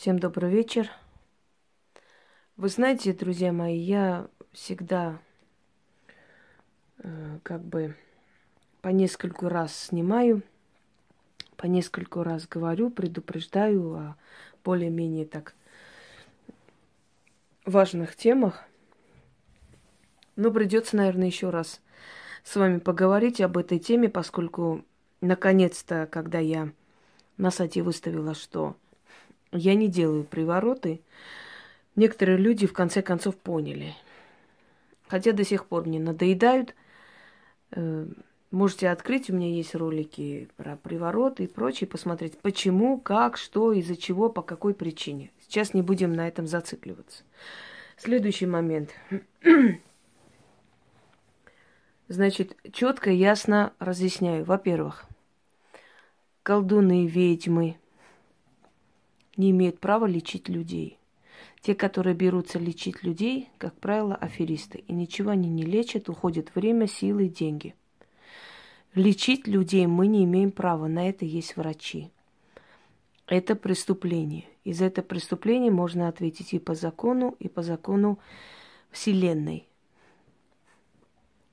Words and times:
Всем 0.00 0.18
добрый 0.18 0.50
вечер. 0.50 0.90
Вы 2.56 2.70
знаете, 2.70 3.12
друзья 3.12 3.52
мои, 3.52 3.76
я 3.76 4.28
всегда 4.50 5.18
э, 7.02 7.38
как 7.42 7.62
бы 7.62 7.94
по 8.80 8.88
нескольку 8.88 9.50
раз 9.50 9.76
снимаю, 9.76 10.42
по 11.58 11.66
нескольку 11.66 12.22
раз 12.22 12.48
говорю, 12.48 12.88
предупреждаю 12.88 13.94
о 13.94 14.16
более-менее 14.64 15.26
так 15.26 15.54
важных 17.66 18.16
темах. 18.16 18.64
Но 20.34 20.50
придется, 20.50 20.96
наверное, 20.96 21.26
еще 21.26 21.50
раз 21.50 21.82
с 22.42 22.56
вами 22.56 22.78
поговорить 22.78 23.42
об 23.42 23.58
этой 23.58 23.78
теме, 23.78 24.08
поскольку 24.08 24.82
наконец-то, 25.20 26.08
когда 26.10 26.38
я 26.38 26.72
на 27.36 27.50
сайте 27.50 27.82
выставила, 27.82 28.34
что 28.34 28.78
я 29.52 29.74
не 29.74 29.88
делаю 29.88 30.24
привороты, 30.24 31.00
некоторые 31.96 32.38
люди 32.38 32.66
в 32.66 32.72
конце 32.72 33.02
концов 33.02 33.36
поняли. 33.36 33.94
Хотя 35.08 35.32
до 35.32 35.44
сих 35.44 35.66
пор 35.66 35.86
мне 35.86 35.98
надоедают. 35.98 36.74
Э, 37.72 38.06
можете 38.50 38.88
открыть, 38.90 39.28
у 39.28 39.34
меня 39.34 39.48
есть 39.48 39.74
ролики 39.74 40.48
про 40.56 40.76
привороты 40.76 41.44
и 41.44 41.48
прочее, 41.48 41.88
посмотреть, 41.88 42.38
почему, 42.38 42.98
как, 42.98 43.36
что, 43.36 43.72
из-за 43.72 43.96
чего, 43.96 44.28
по 44.28 44.42
какой 44.42 44.74
причине. 44.74 45.30
Сейчас 45.40 45.74
не 45.74 45.82
будем 45.82 46.12
на 46.12 46.28
этом 46.28 46.46
зацикливаться. 46.46 47.24
Следующий 47.96 48.46
момент. 48.46 48.90
Значит, 52.08 52.56
четко, 52.72 53.10
ясно 53.10 53.72
разъясняю. 53.78 54.44
Во-первых, 54.44 55.06
колдуны, 56.42 57.06
ведьмы 57.06 57.76
не 59.40 59.50
имеют 59.50 59.80
права 59.80 60.06
лечить 60.06 60.48
людей. 60.48 60.98
Те, 61.62 61.74
которые 61.74 62.14
берутся 62.14 62.58
лечить 62.58 63.02
людей, 63.02 63.48
как 63.58 63.74
правило, 63.74 64.14
аферисты. 64.14 64.84
И 64.86 64.92
ничего 64.92 65.30
они 65.30 65.48
не 65.48 65.64
лечат, 65.64 66.08
уходит 66.08 66.54
время, 66.54 66.86
силы, 66.86 67.28
деньги. 67.28 67.74
Лечить 68.94 69.46
людей 69.46 69.86
мы 69.86 70.06
не 70.06 70.24
имеем 70.24 70.52
права, 70.52 70.86
на 70.86 71.08
это 71.08 71.24
есть 71.24 71.56
врачи. 71.56 72.10
Это 73.26 73.54
преступление. 73.54 74.44
И 74.64 74.72
за 74.72 74.86
это 74.86 75.02
преступление 75.02 75.70
можно 75.70 76.08
ответить 76.08 76.52
и 76.52 76.58
по 76.58 76.74
закону, 76.74 77.36
и 77.38 77.48
по 77.48 77.62
закону 77.62 78.18
Вселенной. 78.90 79.66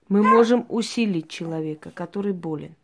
Мы 0.09 0.23
можем 0.23 0.65
усилить 0.69 1.29
человека, 1.29 1.91
который 1.91 2.33
болен. 2.33 2.75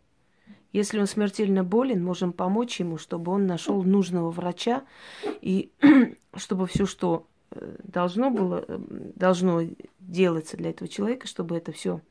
Если 0.73 0.99
он 0.99 1.05
смертельно 1.05 1.63
болен, 1.63 2.03
можем 2.03 2.33
помочь 2.33 2.79
ему, 2.79 2.97
чтобы 2.97 3.31
он 3.31 3.45
нашел 3.45 3.83
нужного 3.83 4.31
врача 4.31 4.83
и 5.23 5.71
чтобы 6.35 6.66
все, 6.66 6.88
что 6.88 7.27
э, 7.52 7.77
должно 7.83 8.31
было, 8.31 8.66
э, 8.67 8.79
должно 9.16 9.61
делаться 9.99 10.57
для 10.57 10.71
этого 10.71 10.88
человека, 10.88 11.27
чтобы 11.27 11.55
это 11.55 11.71
все 11.71 12.01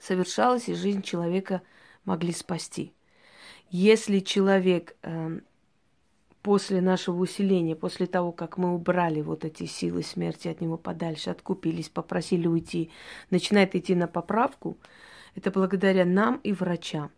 совершалось 0.00 0.68
и 0.70 0.74
жизнь 0.74 1.02
человека 1.02 1.60
могли 2.06 2.32
спасти. 2.32 2.94
Если 3.68 4.20
человек 4.20 4.96
э, 5.02 5.40
после 6.40 6.80
нашего 6.80 7.20
усиления, 7.20 7.76
после 7.76 8.06
того, 8.06 8.32
как 8.32 8.56
мы 8.56 8.74
убрали 8.74 9.20
вот 9.20 9.44
эти 9.44 9.66
силы 9.66 10.02
смерти 10.02 10.48
от 10.48 10.62
него 10.62 10.78
подальше, 10.78 11.28
откупились, 11.28 11.90
попросили 11.90 12.46
уйти, 12.46 12.90
начинает 13.28 13.74
идти 13.74 13.94
на 13.94 14.06
поправку, 14.06 14.78
это 15.34 15.50
благодаря 15.50 16.06
нам 16.06 16.36
и 16.36 16.54
врачам. 16.54 17.10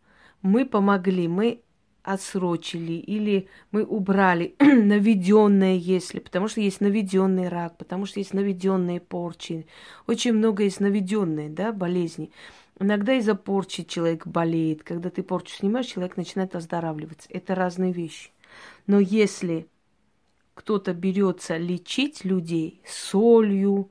Мы 0.43 0.65
помогли, 0.65 1.29
мы 1.29 1.63
отсрочили 2.03 2.93
или 2.93 3.49
мы 3.71 3.85
убрали 3.85 4.55
наведенное, 4.61 5.75
если, 5.75 6.21
потому 6.21 6.49
что 6.49 6.61
есть 6.61 6.81
наведенный 6.81 7.49
рак, 7.49 7.77
потому 7.77 8.07
что 8.07 8.21
есть 8.21 8.33
наведенные 8.33 9.01
порчи. 9.01 9.67
Очень 10.07 10.33
много 10.33 10.63
есть 10.63 10.81
наведенные, 10.81 11.51
да, 11.51 11.73
болезни. 11.73 12.31
Иногда 12.81 13.15
из-за 13.15 13.35
порчи 13.35 13.85
человек 13.85 14.27
болеет. 14.27 14.85
Когда 14.85 15.11
ты 15.11 15.23
порчу 15.23 15.55
снимаешь, 15.55 15.87
человек 15.87 16.17
начинает 16.17 16.55
оздоравливаться. 16.55 17.29
Это 17.31 17.55
разные 17.55 17.93
вещи. 17.93 18.31
Но 18.87 19.01
если 19.01 19.67
кто-то 20.55 20.95
берется 20.95 21.57
лечить 21.57 22.25
людей 22.25 22.81
солью, 22.87 23.91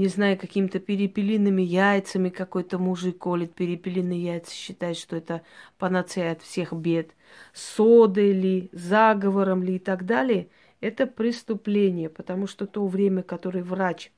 не 0.00 0.08
знаю, 0.08 0.38
какими-то 0.38 0.80
перепелиными 0.80 1.62
яйцами 1.62 2.30
какой-то 2.30 2.78
мужик 2.78 3.18
колет 3.18 3.54
перепелиные 3.54 4.22
яйца, 4.22 4.52
считает, 4.52 4.96
что 4.96 5.16
это 5.16 5.42
панацея 5.78 6.32
от 6.32 6.42
всех 6.42 6.72
бед, 6.72 7.10
содой 7.52 8.32
ли, 8.32 8.70
заговором 8.72 9.62
ли 9.62 9.76
и 9.76 9.78
так 9.78 10.06
далее, 10.06 10.48
это 10.80 11.06
преступление, 11.06 12.08
потому 12.08 12.46
что 12.46 12.66
то 12.66 12.86
время, 12.86 13.22
которое 13.22 13.62
врач 13.62 14.10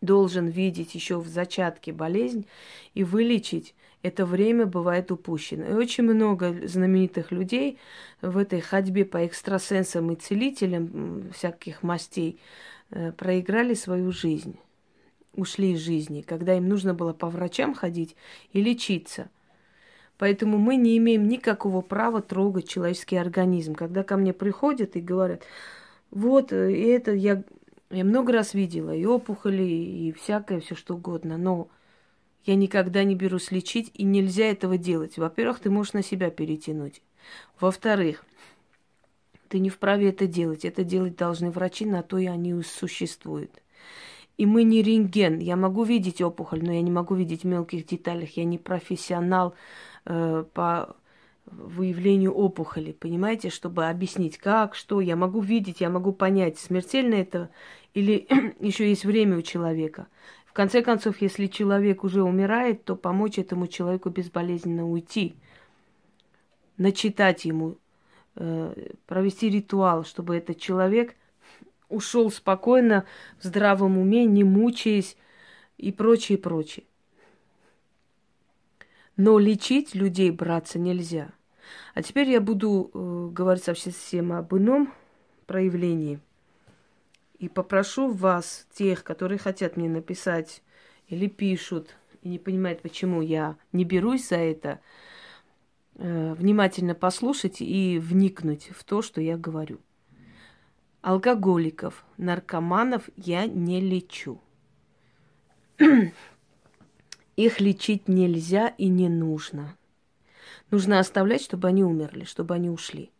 должен 0.00 0.48
видеть 0.48 0.94
еще 0.94 1.18
в 1.18 1.28
зачатке 1.28 1.92
болезнь 1.92 2.46
и 2.94 3.04
вылечить, 3.04 3.74
это 4.02 4.26
время 4.26 4.66
бывает 4.66 5.12
упущено. 5.12 5.64
И 5.64 5.72
очень 5.72 6.04
много 6.04 6.66
знаменитых 6.66 7.30
людей 7.30 7.78
в 8.20 8.36
этой 8.36 8.60
ходьбе 8.60 9.04
по 9.04 9.24
экстрасенсам 9.24 10.10
и 10.10 10.16
целителям 10.16 11.30
всяких 11.32 11.82
мастей 11.82 12.40
э, 12.90 13.12
проиграли 13.12 13.74
свою 13.74 14.10
жизнь, 14.10 14.58
ушли 15.34 15.72
из 15.72 15.80
жизни, 15.80 16.22
когда 16.22 16.56
им 16.56 16.68
нужно 16.68 16.94
было 16.94 17.12
по 17.12 17.28
врачам 17.28 17.74
ходить 17.74 18.16
и 18.52 18.62
лечиться. 18.62 19.30
Поэтому 20.18 20.58
мы 20.58 20.76
не 20.76 20.96
имеем 20.98 21.26
никакого 21.26 21.80
права 21.80 22.22
трогать 22.22 22.68
человеческий 22.68 23.16
организм. 23.16 23.74
Когда 23.74 24.04
ко 24.04 24.16
мне 24.16 24.32
приходят 24.32 24.94
и 24.94 25.00
говорят, 25.00 25.42
вот, 26.10 26.52
э, 26.52 26.94
это 26.94 27.12
я, 27.12 27.42
я 27.90 28.04
много 28.04 28.32
раз 28.32 28.54
видела, 28.54 28.94
и 28.94 29.04
опухоли, 29.04 29.62
и 29.62 30.12
всякое, 30.12 30.60
все 30.60 30.74
что 30.74 30.94
угодно, 30.94 31.38
но 31.38 31.68
я 32.44 32.54
никогда 32.54 33.02
не 33.04 33.14
берусь 33.14 33.50
лечить, 33.50 33.90
и 33.94 34.04
нельзя 34.04 34.46
этого 34.46 34.76
делать. 34.76 35.16
Во-первых, 35.16 35.60
ты 35.60 35.70
можешь 35.70 35.92
на 35.92 36.02
себя 36.02 36.30
перетянуть. 36.30 37.02
Во-вторых, 37.58 38.24
ты 39.48 39.58
не 39.58 39.70
вправе 39.70 40.08
это 40.08 40.26
делать. 40.26 40.64
Это 40.64 40.82
делать 40.82 41.16
должны 41.16 41.50
врачи, 41.50 41.84
на 41.84 42.02
то 42.02 42.18
и 42.18 42.26
они 42.26 42.62
существуют. 42.62 43.62
И 44.38 44.46
мы 44.46 44.64
не 44.64 44.82
рентген. 44.82 45.38
Я 45.38 45.56
могу 45.56 45.84
видеть 45.84 46.22
опухоль, 46.22 46.64
но 46.64 46.72
я 46.72 46.82
не 46.82 46.90
могу 46.90 47.14
видеть 47.14 47.42
в 47.42 47.46
мелких 47.46 47.86
деталях. 47.86 48.36
Я 48.36 48.44
не 48.44 48.58
профессионал 48.58 49.54
э, 50.06 50.44
по 50.54 50.96
выявлению 51.46 52.32
опухоли, 52.32 52.92
понимаете, 52.92 53.50
чтобы 53.50 53.86
объяснить, 53.86 54.38
как, 54.38 54.74
что. 54.74 55.00
Я 55.00 55.16
могу 55.16 55.40
видеть, 55.40 55.80
я 55.80 55.90
могу 55.90 56.12
понять, 56.12 56.58
смертельно 56.58 57.14
это 57.14 57.50
или 57.94 58.26
еще 58.60 58.88
есть 58.88 59.04
время 59.04 59.38
у 59.38 59.42
человека. 59.42 60.06
В 60.46 60.52
конце 60.52 60.82
концов, 60.82 61.20
если 61.20 61.46
человек 61.46 62.04
уже 62.04 62.22
умирает, 62.22 62.84
то 62.84 62.94
помочь 62.94 63.38
этому 63.38 63.66
человеку 63.66 64.10
безболезненно 64.10 64.88
уйти, 64.88 65.34
начитать 66.76 67.44
ему, 67.44 67.78
э, 68.36 68.90
провести 69.06 69.48
ритуал, 69.48 70.04
чтобы 70.04 70.36
этот 70.36 70.58
человек 70.58 71.16
ушел 71.92 72.30
спокойно, 72.30 73.04
в 73.38 73.44
здравом 73.44 73.98
уме, 73.98 74.24
не 74.24 74.44
мучаясь 74.44 75.16
и 75.76 75.92
прочее, 75.92 76.38
прочее. 76.38 76.86
Но 79.16 79.38
лечить 79.38 79.94
людей, 79.94 80.30
браться 80.30 80.78
нельзя. 80.78 81.32
А 81.94 82.02
теперь 82.02 82.30
я 82.30 82.40
буду 82.40 82.90
э, 82.92 83.28
говорить 83.32 83.64
совсем 83.64 84.32
об 84.32 84.54
ином 84.54 84.92
проявлении– 85.46 86.20
и 87.42 87.48
попрошу 87.48 88.12
вас, 88.12 88.68
тех, 88.72 89.02
которые 89.02 89.36
хотят 89.36 89.76
мне 89.76 89.88
написать 89.88 90.62
или 91.08 91.26
пишут, 91.26 91.96
и 92.22 92.28
не 92.28 92.38
понимают, 92.38 92.82
почему 92.82 93.20
я 93.20 93.56
не 93.72 93.84
берусь 93.84 94.28
за 94.28 94.36
это, 94.36 94.78
э, 95.96 96.34
внимательно 96.34 96.94
послушать 96.94 97.60
и 97.60 97.98
вникнуть 97.98 98.70
в 98.70 98.84
то, 98.84 99.02
что 99.02 99.20
я 99.20 99.36
говорю. 99.36 99.80
Алкоголиков, 101.02 102.04
наркоманов 102.16 103.10
я 103.16 103.46
не 103.46 103.80
лечу. 103.80 104.40
Их 107.36 107.60
лечить 107.60 108.08
нельзя 108.08 108.68
и 108.78 108.88
не 108.88 109.08
нужно. 109.08 109.76
Нужно 110.70 110.98
оставлять, 110.98 111.42
чтобы 111.42 111.68
они 111.68 111.84
умерли, 111.84 112.24
чтобы 112.24 112.54
они 112.54 112.70
ушли 112.70 113.12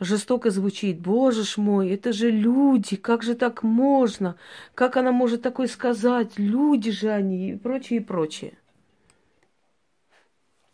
жестоко 0.00 0.50
звучит. 0.50 1.00
Боже 1.00 1.44
ж 1.44 1.56
мой, 1.56 1.90
это 1.90 2.12
же 2.12 2.30
люди, 2.30 2.96
как 2.96 3.22
же 3.22 3.34
так 3.34 3.62
можно? 3.62 4.36
Как 4.74 4.96
она 4.96 5.12
может 5.12 5.42
такое 5.42 5.66
сказать? 5.66 6.38
Люди 6.38 6.90
же 6.90 7.10
они 7.10 7.50
и 7.50 7.56
прочее, 7.56 8.00
и 8.00 8.02
прочее. 8.02 8.58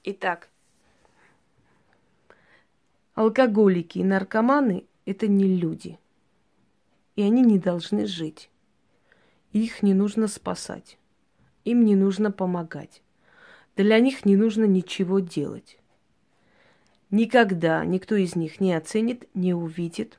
Итак, 0.05 0.51
алкоголики 3.15 3.99
и 3.99 4.05
наркоманы– 4.05 4.85
это 5.07 5.27
не 5.29 5.45
люди. 5.45 5.99
И 7.17 7.23
они 7.23 7.43
не 7.43 7.59
должны 7.59 8.07
жить. 8.07 8.51
Их 9.53 9.83
не 9.83 9.95
нужно 9.95 10.27
спасать. 10.29 10.99
Им 11.65 11.85
не 11.85 11.97
нужно 11.97 12.31
помогать. 12.31 13.03
Для 13.77 13.99
них 14.01 14.25
не 14.25 14.37
нужно 14.37 14.65
ничего 14.65 15.21
делать. 15.21 15.79
Никогда 17.11 17.85
никто 17.85 18.17
из 18.17 18.35
них 18.35 18.61
не 18.61 18.75
оценит, 18.75 19.29
не 19.35 19.55
увидит 19.55 20.19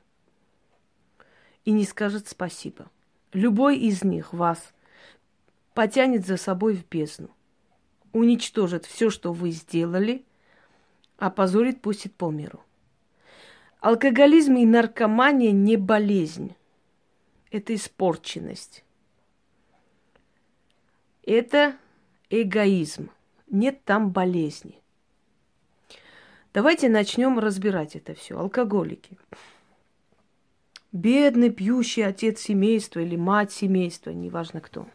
и 1.66 1.72
не 1.72 1.84
скажет 1.84 2.28
спасибо. 2.28 2.90
Любой 3.34 3.76
из 3.76 4.02
них 4.02 4.32
вас 4.32 4.72
потянет 5.74 6.26
за 6.26 6.38
собой 6.38 6.74
в 6.74 6.88
бездну, 6.88 7.28
уничтожит 8.14 8.86
все, 8.86 9.10
что 9.10 9.34
вы 9.34 9.50
сделали, 9.50 10.24
опозорит, 11.18 11.82
пустит 11.82 12.14
по 12.14 12.30
миру. 12.30 12.62
Алкоголизм 13.80 14.54
и 14.54 14.64
наркомания 14.64 15.50
не 15.50 15.76
болезнь, 15.76 16.54
это 17.56 17.74
испорченность. 17.74 18.84
Это 21.24 21.76
эгоизм. 22.30 23.10
Нет 23.50 23.84
там 23.84 24.10
болезни. 24.10 24.80
Давайте 26.54 26.88
начнем 26.88 27.38
разбирать 27.38 27.96
это 27.96 28.14
все. 28.14 28.38
Алкоголики. 28.38 29.18
Бедный 30.92 31.50
пьющий 31.50 32.06
отец 32.06 32.40
семейства 32.40 33.00
или 33.00 33.16
мать 33.16 33.52
семейства, 33.52 34.10
неважно 34.10 34.60
кто. 34.60 34.88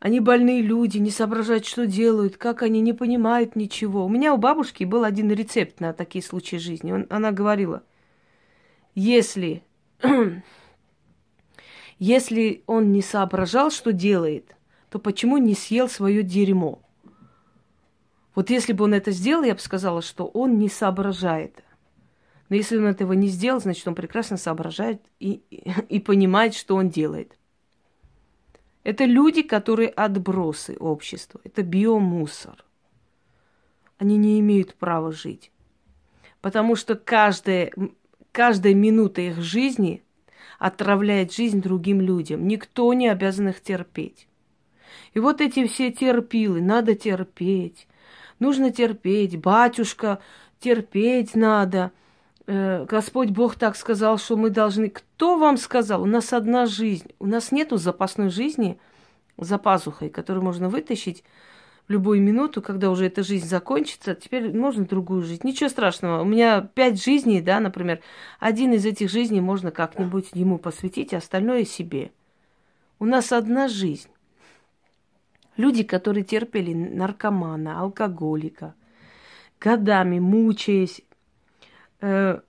Они 0.00 0.20
больные 0.20 0.62
люди, 0.62 0.98
не 0.98 1.10
соображают, 1.10 1.66
что 1.66 1.86
делают, 1.86 2.36
как 2.36 2.62
они 2.62 2.80
не 2.80 2.92
понимают 2.92 3.56
ничего. 3.56 4.06
У 4.06 4.08
меня 4.08 4.32
у 4.32 4.38
бабушки 4.38 4.84
был 4.84 5.02
один 5.02 5.30
рецепт 5.32 5.80
на 5.80 5.92
такие 5.92 6.24
случаи 6.24 6.56
жизни. 6.56 6.92
Он, 6.92 7.06
она 7.10 7.32
говорила, 7.32 7.82
если, 8.94 9.62
если 11.98 12.62
он 12.66 12.92
не 12.92 13.02
соображал, 13.02 13.70
что 13.70 13.92
делает, 13.92 14.56
то 14.90 14.98
почему 14.98 15.38
не 15.38 15.54
съел 15.54 15.88
свое 15.88 16.22
дерьмо? 16.22 16.80
Вот 18.34 18.50
если 18.50 18.72
бы 18.72 18.84
он 18.84 18.94
это 18.94 19.10
сделал, 19.10 19.42
я 19.42 19.54
бы 19.54 19.60
сказала, 19.60 20.00
что 20.00 20.26
он 20.26 20.58
не 20.58 20.68
соображает. 20.68 21.64
Но 22.48 22.56
если 22.56 22.76
он 22.76 22.86
этого 22.86 23.12
не 23.12 23.26
сделал, 23.26 23.60
значит, 23.60 23.86
он 23.88 23.94
прекрасно 23.94 24.36
соображает 24.36 25.02
и, 25.18 25.42
и, 25.50 25.70
и 25.88 25.98
понимает, 25.98 26.54
что 26.54 26.76
он 26.76 26.88
делает. 26.88 27.36
Это 28.84 29.04
люди, 29.04 29.42
которые 29.42 29.88
отбросы 29.88 30.76
общества. 30.78 31.40
Это 31.44 31.62
биомусор. 31.62 32.64
Они 33.98 34.16
не 34.16 34.38
имеют 34.38 34.76
права 34.76 35.10
жить. 35.10 35.50
Потому 36.40 36.76
что 36.76 36.94
каждая, 36.94 37.72
каждая 38.30 38.74
минута 38.74 39.20
их 39.20 39.42
жизни 39.42 40.02
отравляет 40.58 41.32
жизнь 41.32 41.62
другим 41.62 42.00
людям. 42.00 42.46
Никто 42.46 42.92
не 42.92 43.08
обязан 43.08 43.48
их 43.48 43.62
терпеть. 43.62 44.26
И 45.14 45.20
вот 45.20 45.40
эти 45.40 45.66
все 45.66 45.90
терпилы, 45.90 46.60
надо 46.60 46.94
терпеть, 46.94 47.86
нужно 48.38 48.70
терпеть, 48.70 49.38
батюшка, 49.38 50.18
терпеть 50.60 51.34
надо. 51.34 51.92
Э, 52.46 52.84
Господь 52.84 53.30
Бог 53.30 53.54
так 53.54 53.76
сказал, 53.76 54.18
что 54.18 54.36
мы 54.36 54.50
должны... 54.50 54.90
Кто 54.90 55.38
вам 55.38 55.56
сказал? 55.56 56.02
У 56.02 56.06
нас 56.06 56.32
одна 56.32 56.66
жизнь. 56.66 57.10
У 57.18 57.26
нас 57.26 57.52
нету 57.52 57.76
запасной 57.76 58.28
жизни 58.28 58.78
за 59.36 59.58
пазухой, 59.58 60.10
которую 60.10 60.44
можно 60.44 60.68
вытащить 60.68 61.24
любую 61.88 62.22
минуту, 62.22 62.62
когда 62.62 62.90
уже 62.90 63.06
эта 63.06 63.22
жизнь 63.22 63.46
закончится, 63.46 64.14
теперь 64.14 64.54
можно 64.54 64.84
другую 64.84 65.22
жизнь. 65.22 65.40
Ничего 65.42 65.70
страшного. 65.70 66.22
У 66.22 66.24
меня 66.24 66.60
пять 66.60 67.02
жизней, 67.02 67.40
да, 67.40 67.60
например. 67.60 68.00
Один 68.38 68.72
из 68.74 68.84
этих 68.84 69.10
жизней 69.10 69.40
можно 69.40 69.70
как-нибудь 69.70 70.28
ему 70.34 70.58
посвятить, 70.58 71.14
а 71.14 71.18
остальное 71.18 71.64
себе. 71.64 72.12
У 72.98 73.06
нас 73.06 73.32
одна 73.32 73.68
жизнь. 73.68 74.10
Люди, 75.56 75.82
которые 75.82 76.24
терпели 76.24 76.72
наркомана, 76.72 77.80
алкоголика, 77.80 78.74
годами 79.58 80.20
мучаясь, 80.20 81.02
э, 82.00 82.40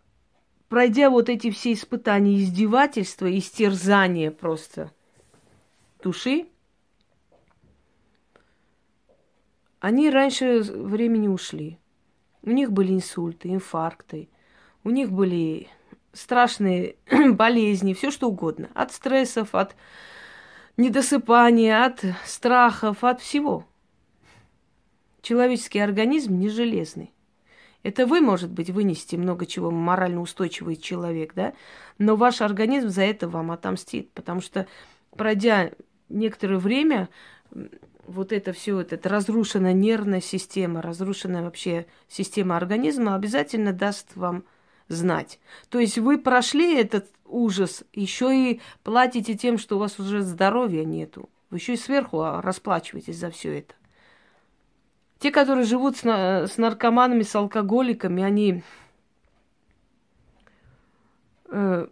пройдя 0.68 1.10
вот 1.10 1.30
эти 1.30 1.50
все 1.50 1.74
испытания, 1.74 2.38
издевательства, 2.38 3.36
истерзания 3.36 4.30
просто 4.30 4.92
души, 6.04 6.48
они 9.80 10.10
раньше 10.10 10.62
времени 10.62 11.28
ушли. 11.28 11.78
У 12.42 12.52
них 12.52 12.72
были 12.72 12.94
инсульты, 12.94 13.50
инфаркты, 13.50 14.30
у 14.84 14.90
них 14.90 15.12
были 15.12 15.68
страшные 16.14 16.96
болезни, 17.34 17.94
все 17.94 18.12
что 18.12 18.30
угодно. 18.30 18.70
От 18.74 18.92
стрессов, 18.92 19.56
от 19.56 19.76
недосыпания, 20.78 21.86
от 21.86 22.04
страхов, 22.26 23.04
от 23.04 23.22
всего. 23.22 23.66
Человеческий 25.22 25.80
организм 25.80 26.40
не 26.40 26.50
железный. 26.50 27.14
Это 27.84 28.06
вы, 28.06 28.20
может 28.20 28.50
быть, 28.50 28.70
вынесете 28.70 29.18
много 29.18 29.46
чего, 29.46 29.72
морально 29.72 30.22
устойчивый 30.22 30.76
человек, 30.76 31.34
да? 31.34 31.54
Но 31.98 32.16
ваш 32.16 32.42
организм 32.42 32.90
за 32.90 33.04
это 33.04 33.28
вам 33.30 33.52
отомстит, 33.52 34.12
потому 34.12 34.42
что, 34.42 34.68
пройдя 35.16 35.72
некоторое 36.10 36.58
время, 36.58 37.10
вот 38.10 38.34
это 38.34 38.54
все, 38.54 38.80
это, 38.80 38.96
это 38.96 39.10
разрушенная 39.10 39.74
нервная 39.74 40.22
система, 40.22 40.82
разрушенная 40.82 41.44
вообще 41.44 41.86
система 42.08 42.58
организма 42.58 43.16
обязательно 43.16 43.72
даст 43.72 44.16
вам 44.16 44.44
знать. 44.88 45.40
То 45.70 45.80
есть 45.80 45.98
вы 45.98 46.18
прошли 46.18 46.76
этот 46.76 47.08
ужас, 47.26 47.84
еще 47.94 48.36
и 48.36 48.62
платите 48.84 49.36
тем, 49.36 49.58
что 49.58 49.76
у 49.76 49.80
вас 49.80 50.00
уже 50.00 50.22
здоровья 50.22 50.84
нету. 50.84 51.30
Вы 51.50 51.58
еще 51.58 51.74
и 51.74 51.78
сверху 51.78 52.22
а, 52.22 52.42
расплачиваетесь 52.42 53.18
за 53.18 53.30
все 53.30 53.60
это. 53.60 53.76
Те, 55.20 55.32
которые 55.32 55.66
живут 55.66 55.98
с, 55.98 56.04
с 56.04 56.58
наркоманами, 56.58 57.24
с 57.24 57.36
алкоголиками, 57.36 58.24
они 58.24 58.64
э, 61.50 61.88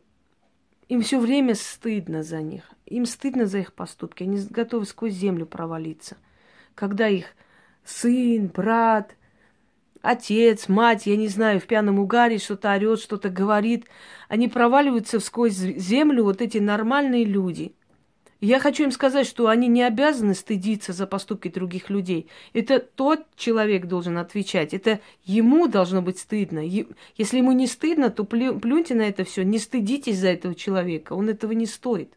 им 0.89 1.01
все 1.01 1.19
время 1.19 1.55
стыдно 1.55 2.23
за 2.23 2.41
них. 2.41 2.63
Им 2.85 3.05
стыдно 3.05 3.45
за 3.45 3.59
их 3.59 3.73
поступки. 3.73 4.23
Они 4.23 4.39
готовы 4.49 4.85
сквозь 4.85 5.13
землю 5.13 5.45
провалиться. 5.45 6.17
Когда 6.75 7.07
их 7.07 7.25
сын, 7.83 8.47
брат, 8.47 9.15
отец, 10.01 10.69
мать, 10.69 11.05
я 11.05 11.17
не 11.17 11.27
знаю, 11.27 11.59
в 11.59 11.65
пьяном 11.65 11.99
угаре 11.99 12.37
что-то 12.37 12.73
орет, 12.73 12.99
что-то 12.99 13.29
говорит. 13.29 13.85
Они 14.29 14.47
проваливаются 14.47 15.19
сквозь 15.19 15.53
землю, 15.53 16.23
вот 16.23 16.41
эти 16.41 16.59
нормальные 16.59 17.25
люди. 17.25 17.73
Я 18.39 18.59
хочу 18.59 18.83
им 18.83 18.91
сказать, 18.91 19.25
что 19.25 19.47
они 19.47 19.67
не 19.67 19.81
обязаны 19.81 20.35
стыдиться 20.35 20.93
за 20.93 21.07
поступки 21.07 21.47
других 21.47 21.89
людей. 21.89 22.27
Это 22.53 22.79
тот 22.79 23.25
человек 23.35 23.87
должен 23.87 24.17
отвечать. 24.19 24.75
Это 24.75 24.99
ему 25.23 25.67
должно 25.67 26.03
быть 26.03 26.19
стыдно. 26.19 26.59
Если 26.59 27.37
ему 27.37 27.51
не 27.53 27.65
стыдно, 27.65 28.11
то 28.11 28.23
плюньте 28.25 28.93
на 28.93 29.01
это 29.01 29.23
все. 29.23 29.43
Не 29.43 29.57
стыдитесь 29.57 30.19
за 30.19 30.27
этого 30.27 30.53
человека. 30.53 31.13
Он 31.13 31.29
этого 31.29 31.53
не 31.53 31.65
стоит. 31.65 32.13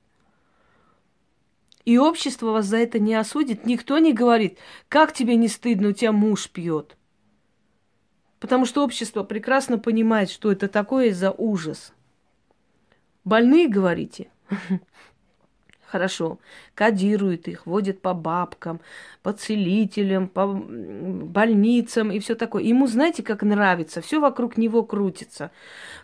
И 1.87 1.97
общество 1.97 2.51
вас 2.51 2.67
за 2.67 2.77
это 2.77 2.99
не 2.99 3.15
осудит. 3.15 3.65
Никто 3.65 3.99
не 3.99 4.13
говорит, 4.13 4.59
как 4.89 5.15
тебе 5.15 5.37
не 5.37 5.49
стыдно, 5.49 5.89
у 5.89 5.93
тебя 5.93 6.13
муж 6.13 6.51
пьет. 6.51 6.99
Потому 8.41 8.67
что 8.67 8.85
общество 8.85 9.23
прекрасно 9.23 9.79
понимает, 9.79 10.31
что 10.31 10.53
это 10.53 10.69
такое 10.69 11.15
за 11.15 11.31
ужас. 11.31 11.95
Больные, 13.25 13.69
говорите? 13.69 14.31
Хорошо. 15.91 16.39
Кодируют 16.77 17.49
их, 17.49 17.67
водят 17.67 18.01
по 18.01 18.15
бабкам, 18.15 18.81
по 19.25 19.33
целителям, 19.33 20.29
по 20.29 20.47
больницам 20.47 22.13
и 22.13 22.21
все 22.21 22.37
такое. 22.37 22.63
Ему, 22.63 22.87
знаете, 22.87 23.25
как 23.25 23.43
нравится. 23.43 24.01
Все 24.01 24.21
вокруг 24.21 24.57
него 24.57 24.85
крутится. 24.85 25.51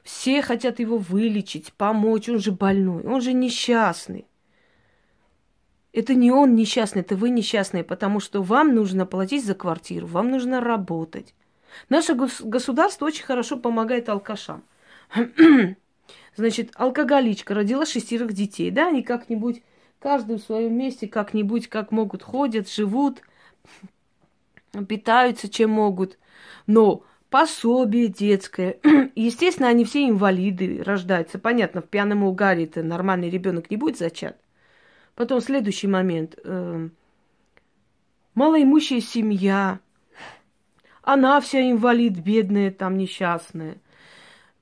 Все 0.03 0.43
хотят 0.43 0.81
его 0.81 0.99
вылечить, 0.99 1.73
помочь. 1.73 2.29
Он 2.29 2.41
же 2.41 2.51
больной, 2.51 3.05
он 3.05 3.21
же 3.21 3.33
несчастный. 3.33 4.27
Это 5.93 6.15
не 6.15 6.33
он 6.33 6.57
несчастный, 6.57 7.03
это 7.03 7.15
вы 7.15 7.31
несчастные, 7.31 7.85
потому 7.85 8.19
что 8.19 8.43
вам 8.43 8.75
нужно 8.75 9.07
платить 9.07 9.47
за 9.47 9.55
квартиру, 9.55 10.09
вам 10.09 10.31
нужно 10.31 10.61
работать. 10.61 11.33
Наше 11.89 12.15
государство 12.15 13.07
очень 13.07 13.25
хорошо 13.25 13.57
помогает 13.57 14.09
алкашам. 14.09 14.65
Значит, 16.37 16.71
алкоголичка 16.75 17.55
родила 17.55 17.87
шестерых 17.87 18.33
детей, 18.35 18.71
да, 18.71 18.89
они 18.89 19.03
как-нибудь, 19.03 19.63
каждый 19.99 20.37
в 20.37 20.43
своем 20.43 20.77
месте, 20.77 21.09
как-нибудь, 21.09 21.69
как 21.69 21.93
могут, 21.93 22.23
ходят, 22.23 22.71
живут, 22.71 23.23
питаются, 24.89 25.49
чем 25.49 25.71
могут. 25.71 26.19
Но 26.67 27.05
пособие 27.31 28.09
детское. 28.09 28.79
Естественно, 29.15 29.69
они 29.69 29.85
все 29.85 30.09
инвалиды 30.09 30.83
рождаются. 30.83 31.39
Понятно, 31.39 31.81
в 31.81 31.89
пьяном 31.89 32.25
угаре 32.25 32.65
это 32.65 32.83
нормальный 32.83 33.31
ребенок 33.31 33.71
не 33.71 33.77
будет 33.77 33.99
зачат. 33.99 34.39
Потом 35.15 35.41
следующий 35.41 35.87
момент. 35.87 36.39
Э, 36.45 36.89
малоимущая 38.35 39.01
семья, 39.01 39.81
она 41.03 41.41
вся 41.41 41.71
инвалид, 41.71 42.19
бедная, 42.19 42.71
там 42.71 42.99
несчастная. 42.99 43.79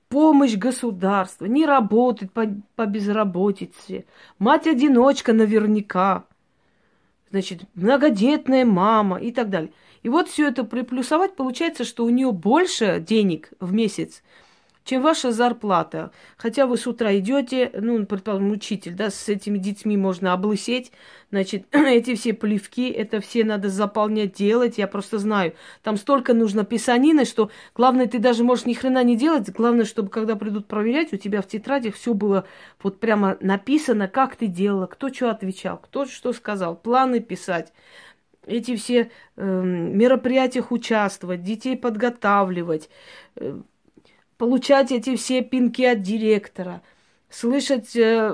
Помощь 0.09 0.55
государства, 0.55 1.45
не 1.45 1.65
работает 1.65 2.31
по, 2.31 2.45
по 2.75 2.85
безработице. 2.85 4.05
Мать-одиночка 4.39 5.33
наверняка. 5.33 6.25
Значит, 7.31 7.63
многодетная 7.73 8.65
мама 8.65 9.17
и 9.17 9.31
так 9.31 9.49
далее. 9.49 9.71
И 10.03 10.09
вот 10.09 10.29
все 10.29 10.47
это 10.47 10.63
приплюсовать, 10.63 11.35
получается, 11.35 11.83
что 11.83 12.05
у 12.05 12.09
нее 12.09 12.31
больше 12.31 13.03
денег 13.05 13.49
в 13.59 13.73
месяц, 13.73 14.21
чем 14.85 15.01
ваша 15.01 15.31
зарплата. 15.31 16.11
Хотя 16.37 16.67
вы 16.67 16.77
с 16.77 16.87
утра 16.87 17.17
идете, 17.17 17.71
ну, 17.73 18.05
предположим, 18.05 18.51
учитель, 18.51 18.93
да, 18.93 19.09
с 19.09 19.27
этими 19.27 19.57
детьми 19.57 19.97
можно 19.97 20.31
облысеть, 20.31 20.91
значит, 21.31 21.65
эти 21.71 22.15
все 22.15 22.33
плевки, 22.33 22.89
это 22.89 23.19
все 23.19 23.43
надо 23.43 23.69
заполнять, 23.69 24.33
делать, 24.33 24.77
я 24.77 24.87
просто 24.87 25.17
знаю. 25.17 25.55
Там 25.83 25.97
столько 25.97 26.33
нужно 26.33 26.63
писанины, 26.63 27.25
что 27.25 27.49
главное, 27.73 28.05
ты 28.05 28.19
даже 28.19 28.43
можешь 28.43 28.65
ни 28.65 28.73
хрена 28.73 29.03
не 29.03 29.17
делать, 29.17 29.51
главное, 29.51 29.85
чтобы 29.85 30.09
когда 30.09 30.35
придут 30.35 30.67
проверять, 30.67 31.11
у 31.11 31.17
тебя 31.17 31.41
в 31.41 31.47
тетрадях 31.47 31.95
все 31.95 32.13
было 32.13 32.45
вот 32.81 32.99
прямо 32.99 33.37
написано, 33.41 34.07
как 34.07 34.35
ты 34.35 34.47
делала, 34.47 34.85
кто 34.85 35.11
что 35.11 35.31
отвечал, 35.31 35.79
кто 35.79 36.05
что 36.05 36.31
сказал, 36.31 36.75
планы 36.75 37.19
писать 37.19 37.73
эти 38.47 38.75
все 38.75 39.09
э, 39.35 39.61
мероприятиях 39.63 40.71
участвовать, 40.71 41.41
детей 41.41 41.75
подготавливать, 41.75 42.89
э, 43.35 43.59
получать 44.37 44.91
эти 44.91 45.15
все 45.15 45.41
пинки 45.41 45.83
от 45.83 46.01
директора, 46.01 46.81
слышать 47.29 47.95
э, 47.95 48.31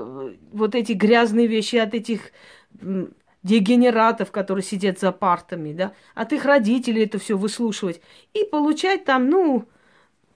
вот 0.52 0.74
эти 0.74 0.92
грязные 0.92 1.46
вещи 1.46 1.76
от 1.76 1.94
этих 1.94 2.32
э, 2.80 3.06
дегенератов, 3.42 4.30
которые 4.30 4.64
сидят 4.64 4.98
за 4.98 5.12
партами, 5.12 5.72
да, 5.72 5.92
от 6.14 6.32
их 6.32 6.44
родителей 6.44 7.04
это 7.04 7.18
все 7.18 7.36
выслушивать 7.36 8.00
и 8.34 8.44
получать 8.44 9.04
там, 9.04 9.28
ну, 9.28 9.66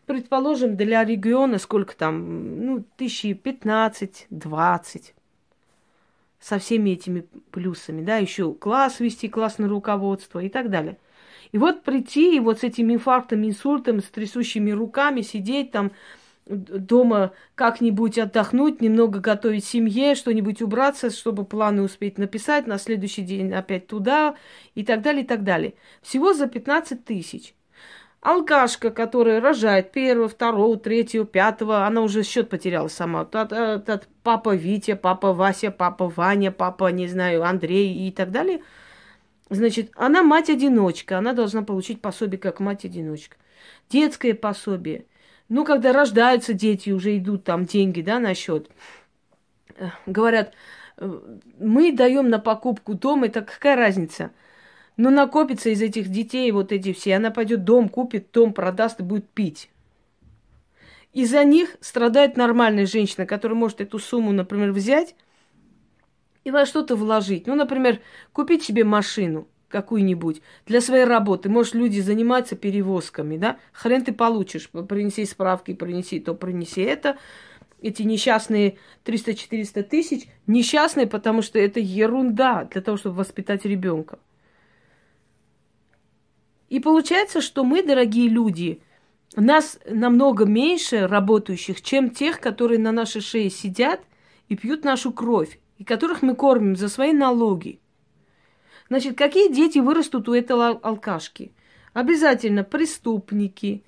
предположим, 0.07 0.77
для 0.77 1.05
региона 1.05 1.59
сколько 1.59 1.97
там, 1.97 2.65
ну, 2.65 2.85
тысячи 2.97 3.33
пятнадцать, 3.33 4.27
двадцать 4.31 5.15
со 6.39 6.59
всеми 6.59 6.91
этими 6.91 7.27
плюсами, 7.51 8.05
да, 8.05 8.19
еще 8.19 8.53
класс 8.55 9.01
вести, 9.01 9.29
классное 9.29 9.69
руководство 9.69 10.39
и 10.41 10.49
так 10.49 10.71
далее. 10.71 10.99
И 11.57 11.59
вот 11.59 11.85
прийти 11.85 12.37
и 12.37 12.41
вот 12.41 12.61
с 12.61 12.65
этим 12.65 12.93
инфарктом, 12.93 13.43
инсультом, 13.43 14.01
с 14.01 14.05
трясущими 14.05 14.73
руками 14.73 15.23
сидеть 15.23 15.71
там 15.71 15.91
дома 16.45 17.33
как-нибудь 17.55 18.19
отдохнуть, 18.19 18.83
немного 18.83 19.21
готовить 19.21 19.65
семье, 19.65 20.17
что-нибудь 20.17 20.61
убраться, 20.61 21.09
чтобы 21.09 21.47
планы 21.47 21.81
успеть 21.81 22.19
написать, 22.19 22.67
на 22.67 22.77
следующий 22.77 23.23
день 23.23 23.55
опять 23.55 23.87
туда 23.87 24.37
и 24.75 24.85
так 24.85 25.01
далее, 25.01 25.25
и 25.25 25.27
так 25.27 25.45
далее. 25.45 25.73
Всего 26.03 26.35
за 26.35 26.47
15 26.47 27.07
тысяч. 27.07 27.55
Алкашка, 28.21 28.91
которая 28.91 29.41
рожает 29.41 29.93
первого, 29.93 30.29
второго, 30.29 30.77
третьего, 30.77 31.25
пятого, 31.25 31.87
она 31.87 32.03
уже 32.03 32.23
счет 32.23 32.51
потеряла 32.51 32.89
сама. 32.89 33.25
Тот, 33.25 33.49
тот, 33.49 34.09
папа 34.23 34.55
Витя, 34.55 34.93
папа 34.93 35.33
Вася, 35.33 35.71
папа 35.71 36.13
Ваня, 36.15 36.53
папа, 36.53 36.91
не 36.93 37.09
знаю, 37.09 37.45
Андрей 37.45 38.07
и 38.07 38.13
так 38.13 38.31
далее. 38.31 38.61
Значит, 39.49 39.93
она 39.95 40.23
мать-одиночка, 40.23 41.19
она 41.19 41.33
должна 41.33 41.63
получить 41.63 42.01
пособие 42.01 42.39
как 42.39 42.59
мать-одиночка. 42.59 43.37
Детское 43.89 44.35
пособие. 44.35 45.07
Ну, 45.49 45.65
когда 45.65 45.93
рождаются 45.93 46.53
дети, 46.53 46.91
уже 46.91 47.17
идут 47.17 47.45
там 47.45 47.65
деньги, 47.65 48.01
да, 48.01 48.19
на 48.19 48.35
счет. 48.35 48.69
Говорят, 50.07 50.53
«Э, 50.97 51.21
мы 51.59 51.93
даем 51.93 52.29
на 52.29 52.41
покупку 52.41 52.95
дома, 52.95 53.27
это 53.27 53.43
какая 53.43 53.77
разница? 53.77 54.33
Но 54.97 55.11
ну, 55.11 55.17
накопится 55.17 55.69
из 55.71 55.83
этих 55.83 56.09
детей 56.09 56.51
вот 56.51 56.73
эти 56.73 56.93
все, 56.93 57.15
она 57.15 57.31
пойдет 57.31 57.65
дом 57.65 57.89
купит, 57.89 58.33
дом 58.33 58.53
продаст 58.53 59.01
и 59.01 59.03
будет 59.05 59.29
пить. 59.29 59.69
Из-за 61.13 61.45
них 61.45 61.77
страдает 61.81 62.37
нормальная 62.37 62.87
женщина, 62.87 63.27
которая 63.27 63.57
может 63.57 63.81
эту 63.81 63.99
сумму, 63.99 64.33
например, 64.33 64.73
взять 64.73 65.15
и 66.47 66.51
во 66.53 66.65
что-то 66.65 66.95
вложить. 66.95 67.49
Ну, 67.49 67.57
например, 67.57 67.99
купить 68.33 68.63
себе 68.63 68.85
машину 68.85 69.49
какую-нибудь 69.69 70.43
для 70.65 70.81
своей 70.81 71.05
работы. 71.05 71.49
Может, 71.49 71.75
люди 71.75 71.99
занимаются 71.99 72.55
перевозками, 72.55 73.37
да? 73.37 73.59
Хрен 73.73 74.05
ты 74.05 74.13
получишь. 74.13 74.71
Принеси 74.71 75.25
справки, 75.25 75.75
принеси 75.75 76.21
то, 76.21 76.35
принеси 76.35 76.83
это. 76.83 77.19
Эти 77.83 78.05
несчастные 78.05 78.79
300-400 79.05 79.83
тысяч 79.83 80.29
несчастные, 80.47 81.09
потому 81.09 81.43
что 81.43 81.59
это 81.59 81.81
ерунда 81.81 82.69
для 82.71 82.81
того, 82.81 82.97
чтобы 82.97 83.17
воспитать 83.17 83.65
ребенка. 83.65 84.21
И 86.69 86.79
получается, 86.79 87.41
что 87.41 87.65
мы, 87.65 87.83
дорогие 87.83 88.29
люди, 88.29 88.81
нас 89.35 89.81
намного 89.85 90.45
меньше 90.45 91.09
работающих, 91.09 91.83
чем 91.83 92.11
тех, 92.11 92.39
которые 92.39 92.79
на 92.79 92.93
нашей 92.93 93.21
шее 93.21 93.51
сидят 93.51 94.01
и 94.49 94.55
пьют 94.55 94.85
нашу 94.85 95.13
кровь, 95.13 95.59
и 95.79 95.85
которых 95.85 96.23
мы 96.23 96.35
кормим 96.35 96.77
за 96.77 96.89
свои 96.89 97.13
налоги. 97.13 97.81
Значит, 98.89 99.17
какие 99.17 99.53
дети 99.53 99.79
вырастут 99.79 100.29
у 100.29 100.35
этого 100.35 100.69
алкашки? 100.69 101.53
Обязательно 101.93 102.63
преступники, 102.63 103.83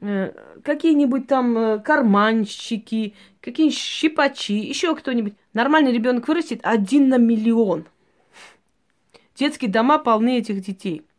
э, 0.00 0.32
какие-нибудь 0.62 1.26
там 1.26 1.56
э, 1.56 1.78
карманщики, 1.80 3.14
какие-нибудь 3.40 3.78
щипачи, 3.78 4.52
еще 4.52 4.94
кто-нибудь. 4.94 5.34
Нормальный 5.52 5.92
ребенок 5.92 6.28
вырастет 6.28 6.60
один 6.62 7.08
на 7.08 7.18
миллион. 7.18 7.86
Детские 9.34 9.70
дома 9.70 9.98
полны 9.98 10.38
этих 10.38 10.60
детей– 10.60 11.02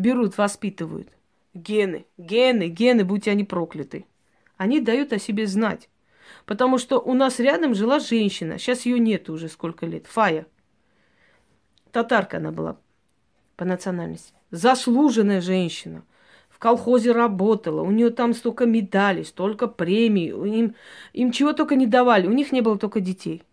берут, 0.00 0.38
воспитывают. 0.38 1.08
Гены, 1.54 2.06
гены, 2.16 2.68
гены, 2.68 3.04
будь 3.04 3.28
они 3.28 3.44
прокляты. 3.44 4.06
Они 4.56 4.80
дают 4.80 5.12
о 5.12 5.18
себе 5.18 5.46
знать. 5.46 5.88
Потому 6.50 6.78
что 6.78 6.98
у 6.98 7.14
нас 7.14 7.38
рядом 7.38 7.76
жила 7.76 8.00
женщина, 8.00 8.58
сейчас 8.58 8.84
ее 8.84 8.98
нет 8.98 9.30
уже 9.30 9.46
сколько 9.46 9.86
лет, 9.86 10.08
Фая. 10.08 10.48
Татарка 11.92 12.38
она 12.38 12.50
была 12.50 12.76
по 13.54 13.64
национальности. 13.64 14.34
Заслуженная 14.50 15.40
женщина. 15.42 16.02
В 16.48 16.58
колхозе 16.58 17.12
работала, 17.12 17.82
у 17.82 17.92
нее 17.92 18.10
там 18.10 18.34
столько 18.34 18.66
медалей, 18.66 19.24
столько 19.24 19.68
премий, 19.68 20.30
им, 20.30 20.74
им 21.12 21.30
чего 21.30 21.52
только 21.52 21.76
не 21.76 21.86
давали, 21.86 22.26
у 22.26 22.32
них 22.32 22.50
не 22.50 22.62
было 22.62 22.76
только 22.76 22.98
детей. 22.98 23.44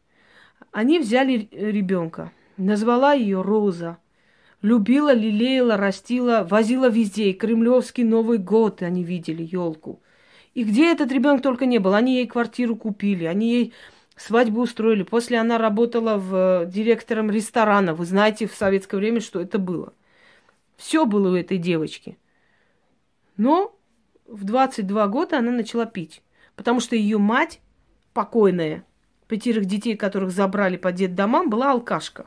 Они 0.71 0.97
взяли 0.97 1.49
ребенка, 1.51 2.31
назвала 2.57 3.13
ее 3.13 3.43
Роза– 3.43 3.99
Любила, 4.63 5.13
лелеяла, 5.13 5.77
растила, 5.77 6.47
возила 6.49 6.89
везде. 6.89 7.29
И 7.29 7.33
Кремлевский 7.33 8.03
Новый 8.03 8.39
год 8.39 8.81
они 8.81 9.03
видели, 9.03 9.43
елку. 9.43 10.01
И 10.57 10.63
где 10.63 10.91
этот 10.91 11.11
ребенок 11.11 11.43
только 11.43 11.67
не 11.67 11.77
был, 11.77 11.93
они 11.93 12.15
ей 12.15 12.25
квартиру 12.25 12.75
купили, 12.75 13.25
они 13.25 13.51
ей 13.51 13.73
свадьбу 14.15 14.61
устроили. 14.61 15.03
После 15.03 15.37
она 15.37 15.59
работала 15.59 16.17
в, 16.17 16.65
директором 16.65 17.29
ресторана. 17.29 17.93
Вы 17.93 18.05
знаете 18.05 18.47
в 18.47 18.55
советское 18.55 18.97
время, 18.97 19.21
что 19.21 19.39
это 19.39 19.59
было. 19.59 19.93
Все 20.75 21.05
было 21.05 21.31
у 21.31 21.35
этой 21.35 21.59
девочки. 21.59 22.17
Но 23.35 23.77
в 24.25 24.45
22 24.45 25.07
года 25.09 25.37
она 25.37 25.51
начала 25.51 25.85
пить. 25.85 26.23
Потому 26.55 26.79
что 26.79 26.95
ее 26.95 27.19
мать, 27.19 27.61
покойная, 28.13 28.83
пятерых 29.27 29.65
детей, 29.65 29.95
которых 29.95 30.31
забрали 30.31 30.77
по 30.77 30.91
детдомам, 30.91 31.51
была 31.51 31.73
алкашка. 31.73 32.25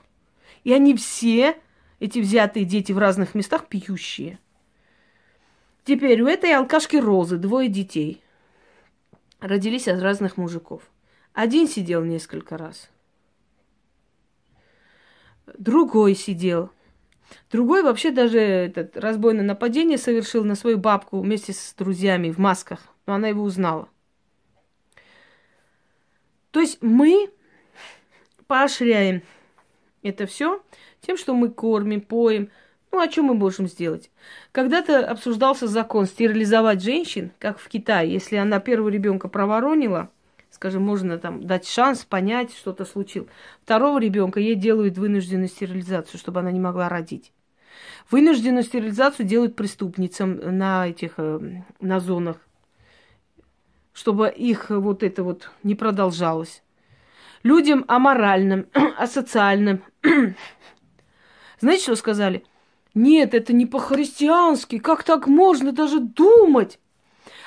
И 0.62 0.72
они 0.72 0.94
все 0.94 1.56
эти 1.98 2.20
взятые 2.20 2.64
дети 2.64 2.92
в 2.92 2.98
разных 2.98 3.34
местах 3.34 3.66
пьющие. 3.66 4.38
Теперь 5.84 6.20
у 6.22 6.26
этой 6.26 6.54
алкашки 6.54 6.96
Розы 6.96 7.36
двое 7.36 7.68
детей. 7.68 8.22
Родились 9.40 9.88
от 9.88 10.02
разных 10.02 10.36
мужиков. 10.36 10.82
Один 11.32 11.66
сидел 11.66 12.04
несколько 12.04 12.58
раз. 12.58 12.90
Другой 15.58 16.14
сидел. 16.14 16.70
Другой 17.50 17.82
вообще 17.82 18.10
даже 18.10 18.38
этот 18.38 18.96
разбойное 18.96 19.44
нападение 19.44 19.98
совершил 19.98 20.44
на 20.44 20.54
свою 20.54 20.78
бабку 20.78 21.20
вместе 21.20 21.52
с 21.52 21.74
друзьями 21.74 22.30
в 22.30 22.38
масках. 22.38 22.80
Но 23.06 23.14
она 23.14 23.28
его 23.28 23.42
узнала. 23.42 23.88
То 26.50 26.60
есть 26.60 26.78
мы 26.82 27.30
поощряем 28.46 29.22
это 30.02 30.26
все 30.26 30.62
тем, 31.00 31.16
что 31.16 31.34
мы 31.34 31.50
кормим, 31.50 32.00
поем. 32.00 32.50
Ну, 32.92 33.00
а 33.00 33.10
что 33.10 33.22
мы 33.22 33.34
можем 33.34 33.68
сделать? 33.68 34.10
Когда-то 34.52 35.06
обсуждался 35.06 35.68
закон 35.68 36.06
стерилизовать 36.06 36.82
женщин, 36.82 37.30
как 37.38 37.58
в 37.58 37.68
Китае. 37.68 38.12
Если 38.12 38.36
она 38.36 38.58
первого 38.58 38.88
ребенка 38.88 39.28
проворонила, 39.28 40.10
скажем, 40.50 40.82
можно 40.82 41.16
там 41.18 41.46
дать 41.46 41.68
шанс 41.68 42.04
понять, 42.04 42.52
что-то 42.52 42.84
случилось. 42.84 43.30
Второго 43.62 44.00
ребенка 44.00 44.40
ей 44.40 44.56
делают 44.56 44.98
вынужденную 44.98 45.48
стерилизацию, 45.48 46.18
чтобы 46.18 46.40
она 46.40 46.50
не 46.50 46.58
могла 46.58 46.88
родить. 46.88 47.32
Вынужденную 48.10 48.64
стерилизацию 48.64 49.24
делают 49.24 49.54
преступницам 49.54 50.58
на 50.58 50.88
этих, 50.88 51.14
э, 51.18 51.62
на 51.80 52.00
зонах, 52.00 52.38
чтобы 53.92 54.28
их 54.28 54.70
вот 54.70 55.04
это 55.04 55.22
вот 55.22 55.50
не 55.62 55.76
продолжалось. 55.76 56.64
Людям 57.44 57.84
аморальным, 57.86 58.66
асоциальным, 58.98 59.84
знаете, 61.60 61.82
что 61.84 61.94
сказали? 61.94 62.44
Нет, 62.94 63.34
это 63.34 63.52
не 63.52 63.66
по-христиански. 63.66 64.78
Как 64.78 65.04
так 65.04 65.26
можно 65.26 65.72
даже 65.72 66.00
думать? 66.00 66.78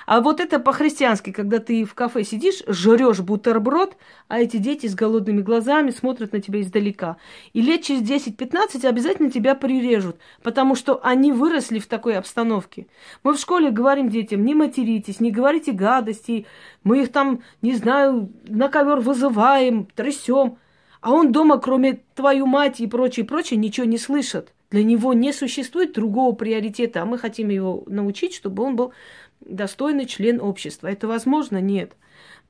А 0.05 0.21
вот 0.21 0.39
это 0.39 0.59
по-христиански, 0.59 1.31
когда 1.31 1.59
ты 1.59 1.85
в 1.85 1.93
кафе 1.93 2.23
сидишь, 2.23 2.63
жрешь 2.67 3.21
бутерброд, 3.21 3.95
а 4.27 4.39
эти 4.39 4.57
дети 4.57 4.87
с 4.87 4.95
голодными 4.95 5.41
глазами 5.41 5.91
смотрят 5.91 6.33
на 6.33 6.41
тебя 6.41 6.61
издалека. 6.61 7.17
И 7.53 7.61
лет 7.61 7.83
через 7.83 8.01
10-15 8.01 8.85
обязательно 8.85 9.31
тебя 9.31 9.55
прирежут, 9.55 10.17
потому 10.41 10.75
что 10.75 10.99
они 11.03 11.31
выросли 11.31 11.79
в 11.79 11.87
такой 11.87 12.17
обстановке. 12.17 12.87
Мы 13.23 13.33
в 13.33 13.39
школе 13.39 13.71
говорим 13.71 14.09
детям, 14.09 14.43
не 14.43 14.55
материтесь, 14.55 15.19
не 15.19 15.31
говорите 15.31 15.71
гадостей, 15.71 16.47
мы 16.83 17.03
их 17.03 17.11
там, 17.11 17.41
не 17.61 17.73
знаю, 17.75 18.31
на 18.47 18.67
ковер 18.67 18.99
вызываем, 18.99 19.85
трясем. 19.85 20.57
А 21.01 21.11
он 21.11 21.31
дома, 21.31 21.59
кроме 21.59 22.01
твою 22.15 22.45
мать 22.45 22.79
и 22.79 22.87
прочее, 22.87 23.25
прочее, 23.25 23.57
ничего 23.57 23.85
не 23.85 23.97
слышит. 23.97 24.52
Для 24.73 24.83
него 24.83 25.13
не 25.13 25.31
существует 25.33 25.93
другого 25.93 26.33
приоритета, 26.33 27.03
а 27.03 27.05
мы 27.05 27.19
хотим 27.19 27.49
его 27.49 27.83
научить, 27.85 28.33
чтобы 28.33 28.63
он 28.63 28.75
был 28.75 28.91
достойный 29.39 30.07
член 30.07 30.41
общества. 30.41 30.87
Это 30.87 31.07
возможно? 31.07 31.61
Нет. 31.61 31.93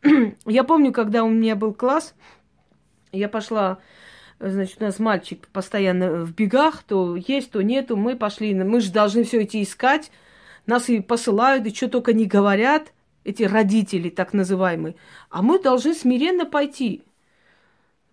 я 0.45 0.63
помню, 0.63 0.93
когда 0.93 1.25
у 1.25 1.29
меня 1.29 1.57
был 1.57 1.73
класс, 1.73 2.15
я 3.11 3.27
пошла, 3.27 3.79
значит, 4.39 4.77
у 4.79 4.85
нас 4.85 4.99
мальчик 4.99 5.49
постоянно 5.49 6.23
в 6.23 6.33
бегах, 6.33 6.83
то 6.83 7.17
есть, 7.17 7.51
то 7.51 7.61
нету, 7.61 7.97
мы 7.97 8.15
пошли, 8.15 8.53
мы 8.53 8.79
же 8.79 8.93
должны 8.93 9.25
все 9.25 9.43
идти 9.43 9.61
искать, 9.61 10.09
нас 10.65 10.87
и 10.87 11.01
посылают, 11.01 11.67
и 11.67 11.75
что 11.75 11.89
только 11.89 12.13
не 12.13 12.25
говорят, 12.25 12.93
эти 13.25 13.43
родители 13.43 14.09
так 14.09 14.31
называемые, 14.31 14.95
а 15.29 15.41
мы 15.41 15.61
должны 15.61 15.93
смиренно 15.93 16.45
пойти. 16.45 17.03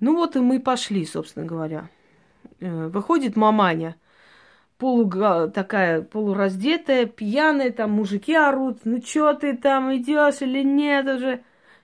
Ну 0.00 0.16
вот 0.16 0.34
и 0.34 0.40
мы 0.40 0.58
пошли, 0.58 1.06
собственно 1.06 1.46
говоря. 1.46 1.88
Э, 2.60 2.88
выходит 2.88 3.36
маманя, 3.36 3.96
полу, 4.76 5.08
такая 5.50 6.02
полураздетая, 6.02 7.06
пьяная, 7.06 7.70
там 7.70 7.92
мужики 7.92 8.34
орут, 8.34 8.80
ну 8.84 9.00
что 9.02 9.32
ты 9.34 9.56
там 9.56 9.94
идешь 9.96 10.42
или 10.42 10.62
нет 10.62 11.06
уже? 11.06 11.42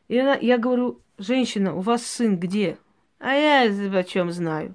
И 0.08 0.18
она, 0.18 0.34
я 0.34 0.58
говорю, 0.58 1.00
женщина, 1.18 1.74
у 1.74 1.80
вас 1.80 2.04
сын 2.04 2.38
где? 2.38 2.78
А 3.18 3.32
я 3.32 3.62
о 3.62 4.04
чем 4.04 4.30
знаю. 4.30 4.74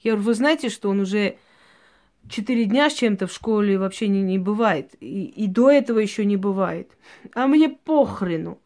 Я 0.00 0.12
говорю, 0.12 0.26
вы 0.26 0.34
знаете, 0.34 0.68
что 0.68 0.90
он 0.90 1.00
уже 1.00 1.38
четыре 2.28 2.66
дня 2.66 2.90
с 2.90 2.94
чем-то 2.94 3.26
в 3.26 3.32
школе 3.32 3.78
вообще 3.78 4.08
не, 4.08 4.22
не 4.22 4.38
бывает. 4.38 4.94
И, 5.00 5.24
и 5.24 5.46
до 5.46 5.70
этого 5.70 5.98
еще 5.98 6.24
не 6.24 6.36
бывает. 6.36 6.90
А 7.34 7.46
мне 7.46 7.68
похрену. 7.68 8.60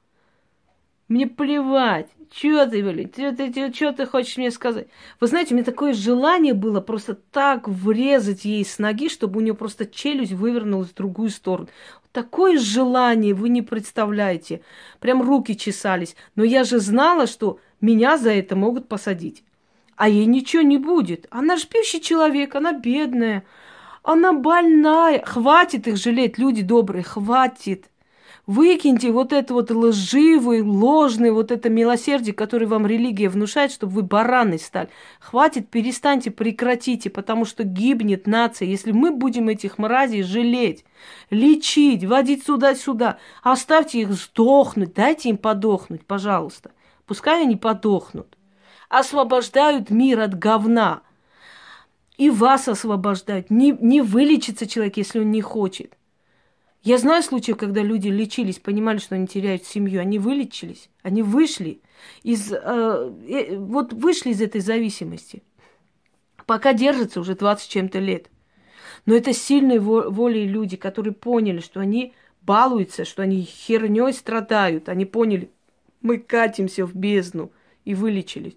Мне 1.09 1.27
плевать. 1.27 2.09
Чё 2.33 2.67
ты, 2.67 2.83
блин, 2.83 3.11
чё 3.15 3.37
ты, 3.37 3.73
чё 3.73 3.93
ты 3.93 4.07
хочешь 4.07 4.39
мне 4.39 4.51
сказать? 4.51 4.89
Вы 5.21 5.27
знаете, 5.27 5.53
у 5.53 5.57
меня 5.57 5.67
такое 5.67 5.93
желание 5.93 6.55
было 6.55 6.81
просто 6.81 7.15
так 7.15 7.69
врезать 7.69 8.47
ей 8.47 8.65
с 8.65 8.79
ноги, 8.79 9.11
чтобы 9.11 9.39
у 9.39 9.43
нее 9.43 9.53
просто 9.53 9.85
челюсть 9.85 10.33
вывернулась 10.33 10.89
в 10.89 10.95
другую 10.95 11.29
сторону. 11.29 11.69
Такое 12.11 12.59
желание 12.59 13.35
вы 13.35 13.51
не 13.51 13.61
представляете. 13.61 14.63
Прям 14.99 15.21
руки 15.21 15.55
чесались. 15.55 16.17
Но 16.35 16.43
я 16.43 16.65
же 16.65 16.79
знала, 16.79 17.27
что 17.27 17.59
меня 17.83 18.17
за 18.17 18.31
это 18.31 18.57
могут 18.57 18.89
посадить. 18.89 19.45
А 19.97 20.09
ей 20.09 20.25
ничего 20.25 20.63
не 20.63 20.79
будет. 20.79 21.27
Она 21.31 21.59
ж 21.59 21.67
пьющий 21.67 22.01
человек, 22.01 22.55
она 22.55 22.73
бедная. 22.73 23.45
Она 24.03 24.33
больная. 24.33 25.23
Хватит 25.23 25.87
их 25.87 25.99
жалеть, 25.99 26.39
люди 26.39 26.63
добрые, 26.63 27.03
хватит. 27.03 27.91
Выкиньте 28.47 29.13
вот 29.13 29.33
это 29.33 29.55
вот 29.55 29.71
лживый, 29.71 30.63
ложный, 30.63 31.31
вот 31.31 31.53
это 31.53 31.71
милосердие, 31.71 32.35
которое 32.35 32.67
вам 32.67 32.89
религия 32.89 33.29
внушает, 33.29 33.71
чтобы 33.71 33.93
вы 33.93 34.03
бараны 34.03 34.59
стали. 34.59 34.89
Хватит, 35.21 35.71
перестаньте, 35.71 36.33
прекратите, 36.33 37.09
потому 37.09 37.45
что 37.45 37.63
гибнет 37.63 38.27
нация. 38.27 38.67
Если 38.67 38.91
мы 38.91 39.13
будем 39.13 39.49
этих 39.49 39.79
мразей 39.79 40.25
жалеть, 40.25 40.85
лечить, 41.31 42.05
водить 42.05 42.45
сюда-сюда, 42.45 43.19
оставьте 43.45 44.01
их 44.01 44.13
сдохнуть, 44.13 44.93
дайте 44.93 45.29
им 45.29 45.37
подохнуть, 45.37 46.05
пожалуйста. 46.05 46.73
Пускай 47.07 47.43
они 47.43 47.55
подохнут. 47.55 48.37
Освобождают 48.89 49.91
мир 49.91 50.19
от 50.19 50.37
говна. 50.37 51.03
И 52.17 52.29
вас 52.29 52.67
освобождают. 52.67 53.51
Не, 53.51 53.71
не 53.71 54.01
вылечится 54.01 54.67
человек, 54.67 54.97
если 54.97 55.21
он 55.21 55.31
не 55.31 55.43
хочет. 55.43 55.95
Я 56.83 56.99
знаю 56.99 57.23
случаи, 57.23 57.53
когда 57.53 57.81
люди 57.83 58.09
лечились, 58.09 58.59
понимали, 58.59 58.99
что 58.99 59.15
они 59.15 59.29
теряют 59.29 59.65
семью, 59.65 60.01
они 60.01 60.19
вылечились, 60.19 60.91
они 61.03 61.23
вышли 61.23 61.81
из, 62.25 62.53
э, 62.53 62.59
э, 62.59 63.57
вот 63.57 63.93
вышли 63.93 64.31
из 64.31 64.41
этой 64.41 64.61
зависимости. 64.61 65.45
Пока 66.45 66.73
держатся 66.73 67.21
уже 67.21 67.37
20 67.37 67.69
чем-то 67.69 68.01
лет. 68.01 68.29
Но 69.07 69.15
это 69.15 69.33
сильные 69.33 69.79
волей 69.79 70.47
люди, 70.47 70.77
которые 70.77 71.15
поняли, 71.15 71.61
что 71.61 71.79
они 71.79 72.15
балуются, 72.43 73.05
что 73.05 73.23
они 73.23 73.43
херней 73.43 74.13
страдают. 74.13 74.89
Они 74.89 75.05
поняли, 75.05 75.51
мы 76.01 76.19
катимся 76.19 76.85
в 76.85 76.95
бездну 76.95 77.53
и 77.85 77.95
вылечились. 77.95 78.57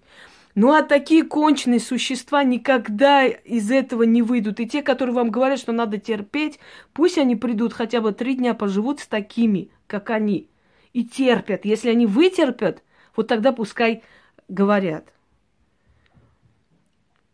Ну 0.56 0.72
а 0.72 0.82
такие 0.82 1.22
конченые 1.22 1.80
существа 1.80 2.42
никогда 2.42 3.26
из 3.26 3.70
этого 3.70 4.04
не 4.04 4.22
выйдут. 4.22 4.58
И 4.58 4.66
те, 4.66 4.82
которые 4.82 5.14
вам 5.14 5.30
говорят, 5.30 5.58
что 5.58 5.72
надо 5.72 5.98
терпеть, 5.98 6.58
пусть 6.94 7.18
они 7.18 7.36
придут 7.36 7.74
хотя 7.74 8.00
бы 8.00 8.12
три 8.12 8.36
дня 8.36 8.54
поживут 8.54 9.00
с 9.00 9.06
такими, 9.06 9.70
как 9.86 10.08
они. 10.08 10.48
И 10.94 11.04
терпят. 11.04 11.66
Если 11.66 11.90
они 11.90 12.06
вытерпят, 12.06 12.82
вот 13.14 13.28
тогда 13.28 13.52
пускай 13.52 14.02
говорят. 14.48 15.12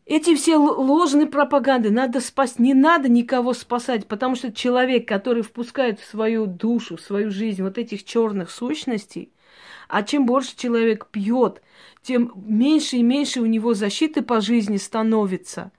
Эти 0.05 0.35
все 0.35 0.57
ложные 0.57 1.29
пропаганды 1.29 1.93
надо 1.93 2.21
спасти. 2.21 2.61
Не 2.61 2.75
надо 2.75 3.09
никого 3.09 3.55
спасать, 3.55 4.09
потому 4.09 4.35
что 4.35 4.53
человек, 4.53 5.07
который 5.07 5.45
впускает 5.45 6.01
в 6.01 6.05
свою 6.05 6.47
душу, 6.47 6.97
в 6.97 7.01
свою 7.01 7.31
жизнь 7.31 7.63
вот 7.63 7.79
этих 7.79 8.03
черных 8.03 8.51
сущностей, 8.51 9.31
а 9.93 10.03
чем 10.03 10.25
больше 10.25 10.57
человек 10.57 11.09
пьет, 11.09 11.61
тем 12.01 12.33
меньше 12.35 12.97
и 12.97 13.03
меньше 13.03 13.43
у 13.43 13.47
него 13.47 13.75
защиты 13.75 14.23
по 14.23 14.41
жизни 14.41 14.79
становится. 14.79 15.71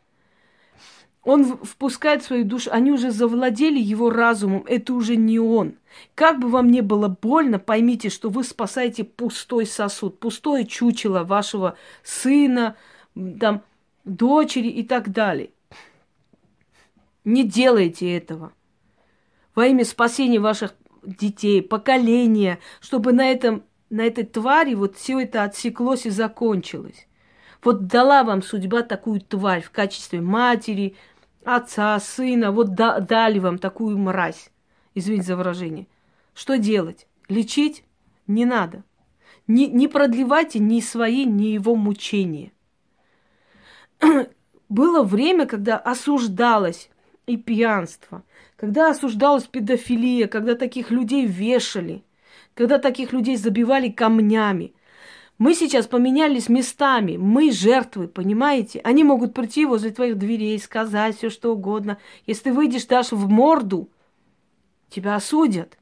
Он 1.23 1.57
впускает 1.57 2.21
свою 2.21 2.45
душу, 2.45 2.69
они 2.71 2.91
уже 2.91 3.09
завладели 3.09 3.79
его 3.79 4.11
разумом, 4.11 4.65
это 4.67 4.93
уже 4.93 5.15
не 5.15 5.39
он. 5.39 5.77
Как 6.13 6.39
бы 6.39 6.47
вам 6.49 6.69
ни 6.69 6.81
было 6.81 7.07
больно, 7.07 7.57
поймите, 7.57 8.09
что 8.09 8.29
вы 8.29 8.43
спасаете 8.43 9.03
пустой 9.03 9.65
сосуд, 9.65 10.19
пустое 10.19 10.67
чучело 10.67 11.23
вашего 11.23 11.75
сына, 12.03 12.75
там, 13.39 13.63
дочери 14.05 14.67
и 14.67 14.83
так 14.83 15.11
далее. 15.11 15.49
Не 17.23 17.43
делайте 17.43 18.15
этого. 18.15 18.53
Во 19.55 19.65
имя 19.65 19.85
спасения 19.85 20.39
ваших 20.39 20.75
детей, 21.01 21.63
поколения, 21.63 22.59
чтобы 22.79 23.11
на 23.11 23.31
этом 23.31 23.63
на 23.93 24.01
этой 24.01 24.23
твари 24.23 24.73
вот 24.73 24.97
все 24.97 25.19
это 25.19 25.43
отсеклось 25.43 26.07
и 26.07 26.09
закончилось. 26.09 27.07
Вот 27.63 27.85
дала 27.85 28.23
вам 28.23 28.41
судьба 28.41 28.81
такую 28.81 29.21
тварь 29.21 29.61
в 29.61 29.69
качестве 29.69 30.19
матери, 30.19 30.95
отца, 31.45 31.99
сына, 31.99 32.51
вот 32.51 32.73
да, 32.73 32.99
дали 32.99 33.37
вам 33.37 33.59
такую 33.59 33.99
мразь. 33.99 34.49
Извините 34.95 35.27
за 35.27 35.35
выражение. 35.35 35.85
Что 36.33 36.57
делать? 36.57 37.05
Лечить? 37.29 37.83
Не 38.25 38.45
надо. 38.45 38.83
Не, 39.45 39.67
не 39.67 39.87
продлевайте 39.87 40.57
ни 40.57 40.79
свои, 40.79 41.25
ни 41.25 41.49
его 41.49 41.75
мучения. 41.75 42.51
Было 44.69 45.03
время, 45.03 45.45
когда 45.45 45.77
осуждалось 45.77 46.89
и 47.27 47.37
пьянство, 47.37 48.23
когда 48.55 48.89
осуждалась 48.89 49.43
педофилия, 49.43 50.27
когда 50.27 50.55
таких 50.55 50.89
людей 50.89 51.27
вешали– 51.27 52.03
когда 52.53 52.77
таких 52.77 53.13
людей 53.13 53.35
забивали 53.37 53.89
камнями. 53.89 54.73
Мы 55.39 55.55
сейчас 55.55 55.87
поменялись 55.87 56.47
местами, 56.47 57.17
мы 57.17 57.51
жертвы, 57.51 58.07
понимаете? 58.07 58.79
Они 58.83 59.03
могут 59.03 59.33
прийти 59.33 59.65
возле 59.65 59.89
твоих 59.89 60.17
дверей, 60.17 60.59
сказать 60.59 61.17
все 61.17 61.29
что 61.29 61.53
угодно. 61.53 61.97
Если 62.27 62.43
ты 62.43 62.53
выйдешь 62.53 62.85
даже 62.85 63.15
в 63.15 63.27
морду, 63.29 63.89
тебя 64.89 65.15
осудят. 65.15 65.77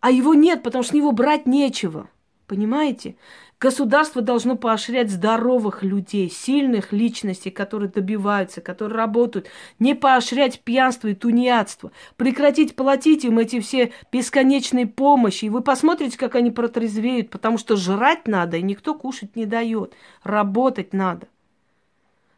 А 0.00 0.10
его 0.10 0.34
нет, 0.34 0.62
потому 0.62 0.82
что 0.82 0.92
с 0.92 0.94
него 0.94 1.12
брать 1.12 1.46
нечего. 1.46 2.08
Понимаете? 2.46 3.16
Государство 3.60 4.22
должно 4.22 4.56
поощрять 4.56 5.10
здоровых 5.10 5.82
людей, 5.82 6.30
сильных 6.30 6.94
личностей, 6.94 7.50
которые 7.50 7.90
добиваются, 7.90 8.62
которые 8.62 8.96
работают, 8.96 9.48
не 9.78 9.94
поощрять 9.94 10.60
пьянство 10.60 11.08
и 11.08 11.14
тунеядство, 11.14 11.92
прекратить 12.16 12.74
платить 12.74 13.26
им 13.26 13.38
эти 13.38 13.60
все 13.60 13.92
бесконечные 14.10 14.86
помощи. 14.86 15.44
И 15.44 15.50
вы 15.50 15.60
посмотрите, 15.60 16.16
как 16.16 16.36
они 16.36 16.50
протрезвеют, 16.50 17.28
потому 17.28 17.58
что 17.58 17.76
жрать 17.76 18.26
надо, 18.26 18.56
и 18.56 18.62
никто 18.62 18.94
кушать 18.94 19.36
не 19.36 19.44
дает. 19.44 19.92
Работать 20.22 20.94
надо. 20.94 21.28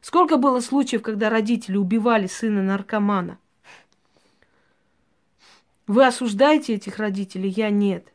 Сколько 0.01 0.39
было 0.39 0.59
случаев, 0.59 1.03
когда 1.03 1.31
родители 1.31 1.77
убивали 1.77 2.27
сына 2.27 2.65
наркомана? 2.65 3.39
Вы 5.87 6.05
осуждаете 6.05 6.75
этих 6.75 6.99
родителей, 6.99 7.51
я 7.51 7.71
нет. 7.71 8.12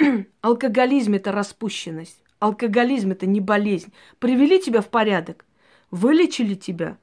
Алкоголизм– 0.40 1.14
это 1.14 1.32
распущенность. 1.32 2.22
Алкоголизм– 2.38 3.10
это 3.12 3.26
не 3.26 3.40
болезнь. 3.40 3.92
Привели 4.18 4.60
тебя 4.60 4.80
в 4.80 4.88
порядок, 4.88 5.44
вылечили 5.90 6.54
тебя. 6.54 6.96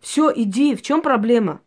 Все, 0.00 0.32
иди, 0.34 0.74
в 0.74 0.82
чем 0.82 1.00
проблема? 1.02 1.60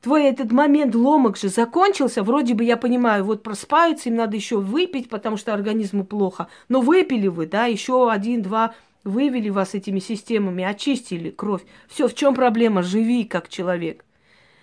твой 0.00 0.24
этот 0.24 0.50
момент 0.50 0.94
ломок 0.94 1.36
же 1.36 1.48
закончился, 1.48 2.22
вроде 2.22 2.54
бы 2.54 2.64
я 2.64 2.76
понимаю, 2.76 3.24
вот 3.24 3.42
просыпаются, 3.42 4.08
им 4.08 4.16
надо 4.16 4.36
еще 4.36 4.58
выпить, 4.58 5.08
потому 5.08 5.36
что 5.36 5.54
организму 5.54 6.04
плохо. 6.04 6.48
Но 6.68 6.80
выпили 6.80 7.28
вы, 7.28 7.46
да, 7.46 7.66
еще 7.66 8.10
один-два 8.10 8.74
вывели 9.04 9.48
вас 9.48 9.74
этими 9.74 9.98
системами, 9.98 10.64
очистили 10.64 11.30
кровь. 11.30 11.62
Все, 11.88 12.08
в 12.08 12.14
чем 12.14 12.34
проблема? 12.34 12.82
Живи 12.82 13.24
как 13.24 13.48
человек. 13.48 14.04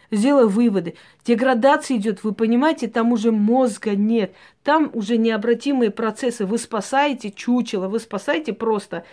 Сделай 0.10 0.48
выводы. 0.48 0.96
Деградация 1.26 1.98
идет, 1.98 2.24
вы 2.24 2.34
понимаете, 2.34 2.88
там 2.88 3.12
уже 3.12 3.32
мозга 3.32 3.96
нет. 3.96 4.34
Там 4.64 4.90
уже 4.94 5.18
необратимые 5.18 5.92
процессы. 5.92 6.46
Вы 6.46 6.58
спасаете 6.58 7.32
чучело, 7.32 7.90
вы 7.90 8.00
спасаете 8.00 8.54
просто 8.54 9.04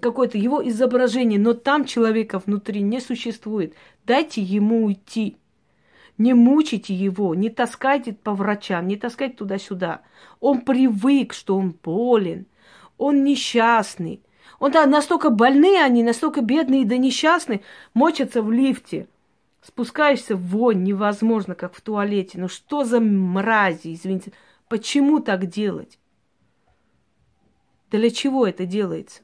какое-то 0.00 0.38
его 0.38 0.66
изображение, 0.68 1.38
но 1.38 1.54
там 1.54 1.84
человека 1.84 2.40
внутри 2.44 2.80
не 2.82 3.00
существует. 3.00 3.74
Дайте 4.04 4.42
ему 4.42 4.86
уйти. 4.86 5.36
Не 6.18 6.34
мучите 6.34 6.94
его, 6.94 7.34
не 7.34 7.48
таскайте 7.48 8.12
по 8.12 8.34
врачам, 8.34 8.86
не 8.86 8.96
таскайте 8.96 9.36
туда-сюда. 9.36 10.02
Он 10.40 10.60
привык, 10.60 11.32
что 11.32 11.56
он 11.56 11.74
болен, 11.82 12.46
он 12.98 13.24
несчастный. 13.24 14.20
Он 14.58 14.70
да, 14.70 14.86
настолько 14.86 15.30
больные 15.30 15.82
они, 15.82 16.02
настолько 16.02 16.42
бедные 16.42 16.84
да 16.84 16.96
несчастные, 16.96 17.62
мочатся 17.94 18.42
в 18.42 18.52
лифте. 18.52 19.08
Спускаешься 19.62 20.34
в 20.34 20.42
вонь, 20.48 20.82
невозможно, 20.82 21.54
как 21.54 21.74
в 21.74 21.80
туалете. 21.80 22.38
Ну 22.38 22.48
что 22.48 22.84
за 22.84 23.00
мрази, 23.00 23.94
извините. 23.94 24.32
Почему 24.68 25.20
так 25.20 25.46
делать? 25.46 25.98
Для 27.90 28.10
чего 28.10 28.46
это 28.46 28.66
делается? 28.66 29.22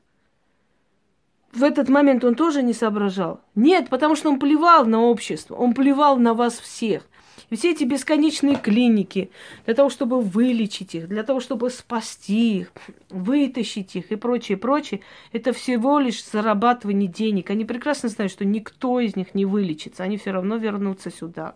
в 1.53 1.65
этот 1.65 1.89
момент 1.89 2.25
он 2.25 2.35
тоже 2.35 2.63
не 2.63 2.73
соображал? 2.73 3.41
Нет, 3.55 3.89
потому 3.89 4.17
что 4.17 4.31
он 4.31 4.39
плевал 4.39 4.85
на 4.87 5.01
общество, 5.01 5.55
он 5.55 5.75
плевал 5.75 6.17
на 6.17 6.35
вас 6.35 6.59
всех. 6.59 7.09
Все 7.51 7.73
эти 7.73 7.85
бесконечные 7.85 8.57
клиники 8.57 9.31
для 9.67 9.75
того, 9.75 9.91
чтобы 9.91 10.21
вылечить 10.21 10.95
их, 10.95 11.09
для 11.09 11.23
того, 11.23 11.41
чтобы 11.41 11.71
спасти 11.71 12.59
их, 12.61 12.73
вытащить 13.11 13.97
их 13.97 14.13
и 14.13 14.17
прочее, 14.17 14.59
прочее, 14.59 15.01
это 15.33 15.53
всего 15.53 15.99
лишь 15.99 16.25
зарабатывание 16.25 17.09
денег. 17.09 17.51
Они 17.51 17.65
прекрасно 17.65 18.09
знают, 18.09 18.33
что 18.33 18.45
никто 18.45 19.01
из 19.01 19.17
них 19.17 19.35
не 19.35 19.45
вылечится, 19.45 20.03
они 20.03 20.17
все 20.17 20.31
равно 20.31 20.57
вернутся 20.57 21.11
сюда 21.11 21.55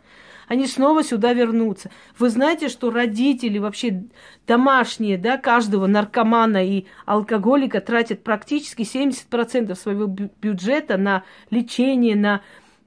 они 0.52 0.66
снова 0.66 1.02
сюда 1.02 1.32
вернутся. 1.32 1.90
Вы 2.18 2.28
знаете, 2.28 2.68
что 2.68 2.90
родители 2.90 3.58
вообще 3.58 4.04
домашние, 4.46 5.16
да, 5.16 5.38
каждого 5.38 5.86
наркомана 5.86 6.62
и 6.62 6.84
алкоголика 7.06 7.80
тратят 7.80 8.22
практически 8.22 8.82
70% 8.82 9.74
своего 9.74 10.06
бюджета 10.06 10.98
на 10.98 11.24
лечение, 11.50 12.16
на 12.16 12.42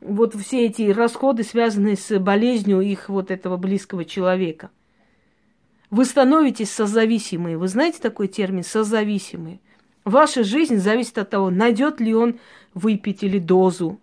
вот 0.08 0.36
все 0.36 0.66
эти 0.66 0.92
расходы, 0.92 1.44
связанные 1.44 1.98
с 1.98 2.18
болезнью 2.20 2.82
их 2.82 3.10
вот 3.10 3.32
этого 3.32 3.58
близкого 3.58 4.06
человека. 4.06 4.70
Вы 5.90 6.06
становитесь 6.06 6.72
созависимые. 6.72 7.58
Вы 7.58 7.68
знаете 7.68 8.00
такой 8.02 8.28
термин 8.28 8.64
созависимые? 8.64 9.60
Ваша 10.04 10.44
жизнь 10.44 10.78
зависит 10.78 11.18
от 11.18 11.30
того, 11.30 11.50
найдет 11.50 12.00
ли 12.00 12.14
он 12.14 12.40
выпить 12.74 13.24
или 13.24 13.40
дозу, 13.40 14.00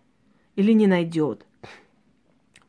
или 0.56 0.72
не 0.72 0.86
найдет. 0.86 1.46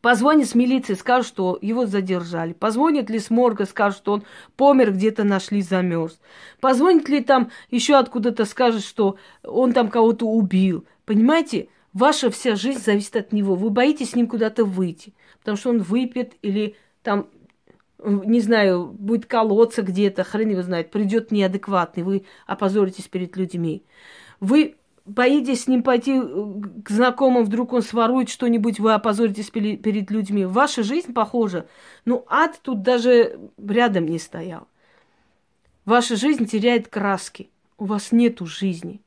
Позвонит 0.02 0.50
с 0.50 0.56
милиции, 0.56 0.96
скажут, 0.96 1.28
что 1.28 1.58
его 1.62 1.86
задержали. 1.86 2.52
Позвонит 2.52 3.10
ли 3.10 3.20
с 3.20 3.30
морга, 3.30 3.66
скажут, 3.66 4.00
что 4.00 4.12
он 4.14 4.24
помер, 4.58 4.92
где-то 4.92 5.24
нашли, 5.24 5.62
замерз. 5.62 6.20
Позвонит 6.60 7.08
ли 7.08 7.24
там 7.24 7.52
еще 7.72 7.96
откуда-то, 7.96 8.44
скажет, 8.44 8.84
что 8.84 9.16
он 9.44 9.72
там 9.72 9.88
кого-то 9.88 10.28
убил. 10.28 10.86
Понимаете, 11.06 11.70
ваша 11.94 12.30
вся 12.30 12.56
жизнь 12.56 12.82
зависит 12.84 13.16
от 13.16 13.32
него. 13.32 13.56
Вы 13.56 13.70
боитесь 13.70 14.12
с 14.12 14.16
ним 14.16 14.28
куда-то 14.28 14.66
выйти, 14.66 15.14
потому 15.40 15.58
что 15.58 15.70
он 15.70 15.80
выпьет 15.80 16.34
или 16.42 16.76
там 17.02 17.28
не 18.06 18.42
знаю, 18.42 18.88
будет 18.88 19.26
колоться 19.26 19.82
где-то, 19.82 20.24
хрен 20.24 20.50
его 20.50 20.62
знает, 20.62 20.92
придет 20.92 21.32
неадекватный, 21.32 22.04
вы 22.04 22.26
опозоритесь 22.46 23.08
перед 23.08 23.38
людьми. 23.38 23.84
Вы 24.42 24.76
боитесь 25.06 25.64
с 25.64 25.68
ним 25.68 25.84
пойти 25.84 26.20
э, 26.22 26.54
к 26.84 26.90
знакомым, 26.90 27.46
вдруг 27.46 27.74
он 27.74 27.82
сворует 27.82 28.30
что-нибудь, 28.30 28.80
вы 28.80 28.94
опозоритесь 28.94 29.50
перед 29.50 30.12
людьми. 30.12 30.46
Ваша 30.46 30.84
жизнь 30.84 31.14
похожа. 31.14 31.68
Ну, 32.06 32.26
ад 32.28 32.60
тут 32.62 32.82
даже 32.82 33.40
рядом 33.58 34.06
не 34.06 34.20
стоял. 34.20 34.68
Ваша 35.86 36.16
жизнь 36.16 36.46
теряет 36.46 36.88
краски. 36.88 37.50
У 37.78 37.86
вас 37.86 38.12
нету 38.12 38.46
жизни. 38.46 39.02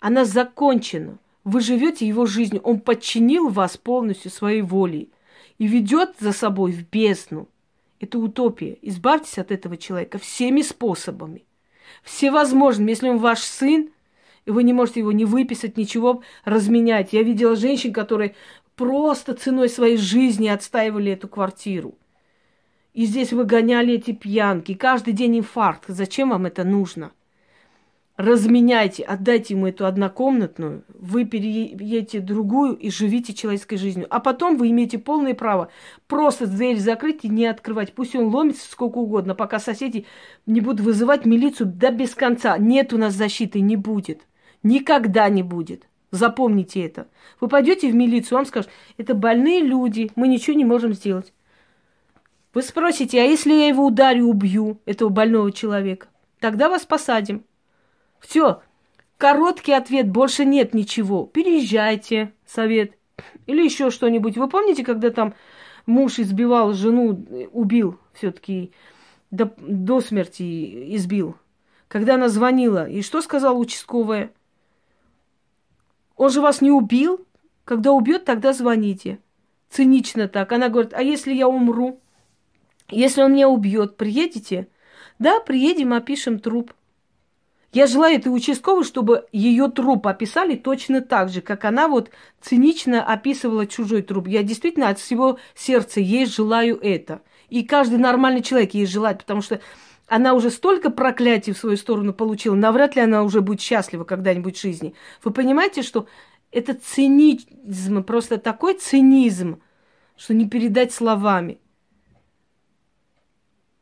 Она 0.00 0.24
закончена. 0.24 1.18
Вы 1.44 1.60
живете 1.60 2.06
его 2.06 2.26
жизнью. 2.26 2.60
Он 2.62 2.80
подчинил 2.80 3.48
вас 3.48 3.76
полностью 3.76 4.30
своей 4.30 4.62
волей 4.62 5.10
и 5.58 5.66
ведет 5.66 6.14
за 6.18 6.32
собой 6.32 6.72
в 6.72 6.88
бездну. 6.88 7.48
Это 7.98 8.18
утопия. 8.18 8.78
Избавьтесь 8.82 9.38
от 9.38 9.50
этого 9.50 9.76
человека 9.76 10.18
всеми 10.18 10.62
способами. 10.62 11.44
Всевозможными. 12.02 12.90
Если 12.90 13.08
он 13.08 13.18
ваш 13.18 13.40
сын, 13.40 13.90
и 14.46 14.50
вы 14.50 14.62
не 14.62 14.72
можете 14.72 15.00
его 15.00 15.12
не 15.12 15.24
выписать, 15.24 15.76
ничего 15.76 16.22
разменять. 16.44 17.12
Я 17.12 17.22
видела 17.22 17.56
женщин, 17.56 17.92
которые 17.92 18.34
просто 18.74 19.34
ценой 19.34 19.68
своей 19.68 19.96
жизни 19.96 20.48
отстаивали 20.48 21.12
эту 21.12 21.28
квартиру. 21.28 21.94
И 22.94 23.04
здесь 23.04 23.32
выгоняли 23.32 23.94
эти 23.94 24.12
пьянки. 24.12 24.74
Каждый 24.74 25.12
день 25.12 25.38
инфаркт. 25.38 25.84
Зачем 25.88 26.30
вам 26.30 26.46
это 26.46 26.64
нужно? 26.64 27.12
Разменяйте, 28.20 29.02
отдайте 29.02 29.54
ему 29.54 29.68
эту 29.68 29.86
однокомнатную, 29.86 30.84
вы 30.88 31.24
переедете 31.24 32.20
другую 32.20 32.76
и 32.76 32.90
живите 32.90 33.32
человеческой 33.32 33.78
жизнью. 33.78 34.06
А 34.10 34.20
потом 34.20 34.58
вы 34.58 34.68
имеете 34.68 34.98
полное 34.98 35.32
право 35.32 35.70
просто 36.06 36.46
дверь 36.46 36.78
закрыть 36.78 37.24
и 37.24 37.30
не 37.30 37.46
открывать. 37.46 37.94
Пусть 37.94 38.14
он 38.14 38.26
ломится 38.26 38.70
сколько 38.70 38.98
угодно, 38.98 39.34
пока 39.34 39.58
соседи 39.58 40.04
не 40.44 40.60
будут 40.60 40.80
вызывать 40.82 41.24
милицию 41.24 41.68
до 41.68 41.90
без 41.92 42.14
конца. 42.14 42.58
Нет 42.58 42.92
у 42.92 42.98
нас 42.98 43.14
защиты, 43.14 43.62
не 43.62 43.76
будет. 43.76 44.20
Никогда 44.62 45.30
не 45.30 45.42
будет. 45.42 45.84
Запомните 46.10 46.84
это. 46.84 47.08
Вы 47.40 47.48
пойдете 47.48 47.90
в 47.90 47.94
милицию, 47.94 48.36
вам 48.36 48.44
скажут, 48.44 48.68
это 48.98 49.14
больные 49.14 49.62
люди, 49.62 50.10
мы 50.14 50.28
ничего 50.28 50.54
не 50.54 50.66
можем 50.66 50.92
сделать. 50.92 51.32
Вы 52.52 52.60
спросите, 52.60 53.18
а 53.18 53.24
если 53.24 53.54
я 53.54 53.68
его 53.68 53.86
ударю, 53.86 54.26
убью, 54.26 54.78
этого 54.84 55.08
больного 55.08 55.50
человека? 55.52 56.08
Тогда 56.38 56.68
вас 56.68 56.84
посадим. 56.84 57.44
Все. 58.20 58.62
Короткий 59.18 59.72
ответ, 59.72 60.08
больше 60.08 60.44
нет 60.44 60.72
ничего. 60.72 61.26
Переезжайте, 61.26 62.32
совет. 62.46 62.92
Или 63.46 63.64
еще 63.64 63.90
что-нибудь. 63.90 64.36
Вы 64.36 64.48
помните, 64.48 64.84
когда 64.84 65.10
там 65.10 65.34
муж 65.86 66.18
избивал 66.18 66.72
жену, 66.72 67.26
убил 67.52 67.98
все-таки 68.12 68.72
до, 69.30 69.52
до 69.58 70.00
смерти 70.00 70.96
избил? 70.96 71.36
Когда 71.88 72.14
она 72.14 72.28
звонила, 72.28 72.88
и 72.88 73.02
что 73.02 73.20
сказала 73.20 73.56
участковая? 73.56 74.32
Он 76.16 76.30
же 76.30 76.40
вас 76.40 76.60
не 76.60 76.70
убил? 76.70 77.26
Когда 77.64 77.92
убьет, 77.92 78.24
тогда 78.24 78.52
звоните. 78.52 79.18
Цинично 79.70 80.28
так. 80.28 80.52
Она 80.52 80.68
говорит, 80.68 80.92
а 80.94 81.02
если 81.02 81.32
я 81.32 81.48
умру? 81.48 82.00
Если 82.88 83.22
он 83.22 83.32
меня 83.32 83.48
убьет, 83.48 83.96
приедете? 83.96 84.68
Да, 85.18 85.40
приедем, 85.40 85.92
опишем 85.92 86.38
труп. 86.38 86.72
Я 87.72 87.86
желаю 87.86 88.16
этой 88.16 88.28
участковой, 88.28 88.84
чтобы 88.84 89.26
ее 89.30 89.70
труп 89.70 90.08
описали 90.08 90.56
точно 90.56 91.02
так 91.02 91.28
же, 91.28 91.40
как 91.40 91.64
она 91.64 91.86
вот 91.86 92.10
цинично 92.40 93.04
описывала 93.04 93.66
чужой 93.66 94.02
труп. 94.02 94.26
Я 94.26 94.42
действительно 94.42 94.88
от 94.88 94.98
всего 94.98 95.38
сердца 95.54 96.00
ей 96.00 96.26
желаю 96.26 96.78
это. 96.82 97.22
И 97.48 97.62
каждый 97.62 97.98
нормальный 97.98 98.42
человек 98.42 98.74
ей 98.74 98.86
желает, 98.86 99.18
потому 99.18 99.40
что 99.40 99.60
она 100.08 100.34
уже 100.34 100.50
столько 100.50 100.90
проклятий 100.90 101.52
в 101.52 101.58
свою 101.58 101.76
сторону 101.76 102.12
получила, 102.12 102.56
навряд 102.56 102.96
ли 102.96 103.02
она 103.02 103.22
уже 103.22 103.40
будет 103.40 103.60
счастлива 103.60 104.02
когда-нибудь 104.02 104.56
в 104.56 104.60
жизни. 104.60 104.94
Вы 105.22 105.30
понимаете, 105.30 105.82
что 105.82 106.08
это 106.50 106.74
цинизм, 106.74 108.02
просто 108.02 108.38
такой 108.38 108.74
цинизм, 108.74 109.62
что 110.16 110.34
не 110.34 110.48
передать 110.48 110.92
словами. 110.92 111.60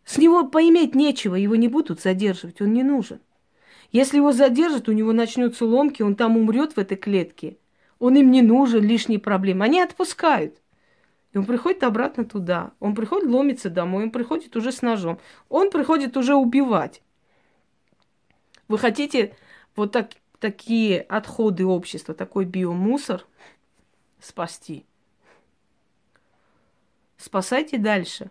С 0.05 0.19
него 0.19 0.47
поиметь 0.47 0.95
нечего, 0.95 1.35
его 1.35 1.57
не 1.57 1.69
будут 1.69 2.03
задерживать, 2.03 2.61
он 2.61 2.75
не 2.75 2.83
нужен. 2.83 3.21
Если 3.91 4.19
его 4.19 4.33
задержат, 4.33 4.89
у 4.89 4.93
него 4.93 5.13
начнутся 5.13 5.65
ломки, 5.65 6.03
он 6.03 6.15
там 6.15 6.37
умрет 6.37 6.75
в 6.75 6.79
этой 6.79 6.97
клетке. 6.97 7.57
Он 7.99 8.17
им 8.17 8.31
не 8.31 8.43
нужен, 8.43 8.85
лишние 8.85 9.19
проблемы. 9.19 9.65
Они 9.65 9.81
отпускают. 9.81 10.61
И 11.33 11.39
он 11.39 11.47
приходит 11.47 11.83
обратно 11.83 12.25
туда. 12.25 12.73
Он 12.81 12.95
приходит 12.95 13.29
ломиться 13.29 13.71
домой, 13.71 14.05
он 14.05 14.11
приходит 14.11 14.57
уже 14.57 14.73
с 14.73 14.83
ножом. 14.83 15.19
Он 15.49 15.71
приходит 15.71 16.17
уже 16.17 16.35
убивать. 16.35 17.03
Вы 18.69 18.79
хотите 18.79 19.35
вот 19.75 19.93
так, 19.93 20.11
такие 20.39 21.01
отходы 21.01 21.65
общества, 21.65 22.15
такой 22.15 22.45
биомусор 22.45 23.27
спасти? 24.21 24.85
Спасайте 27.17 27.79
дальше. 27.79 28.31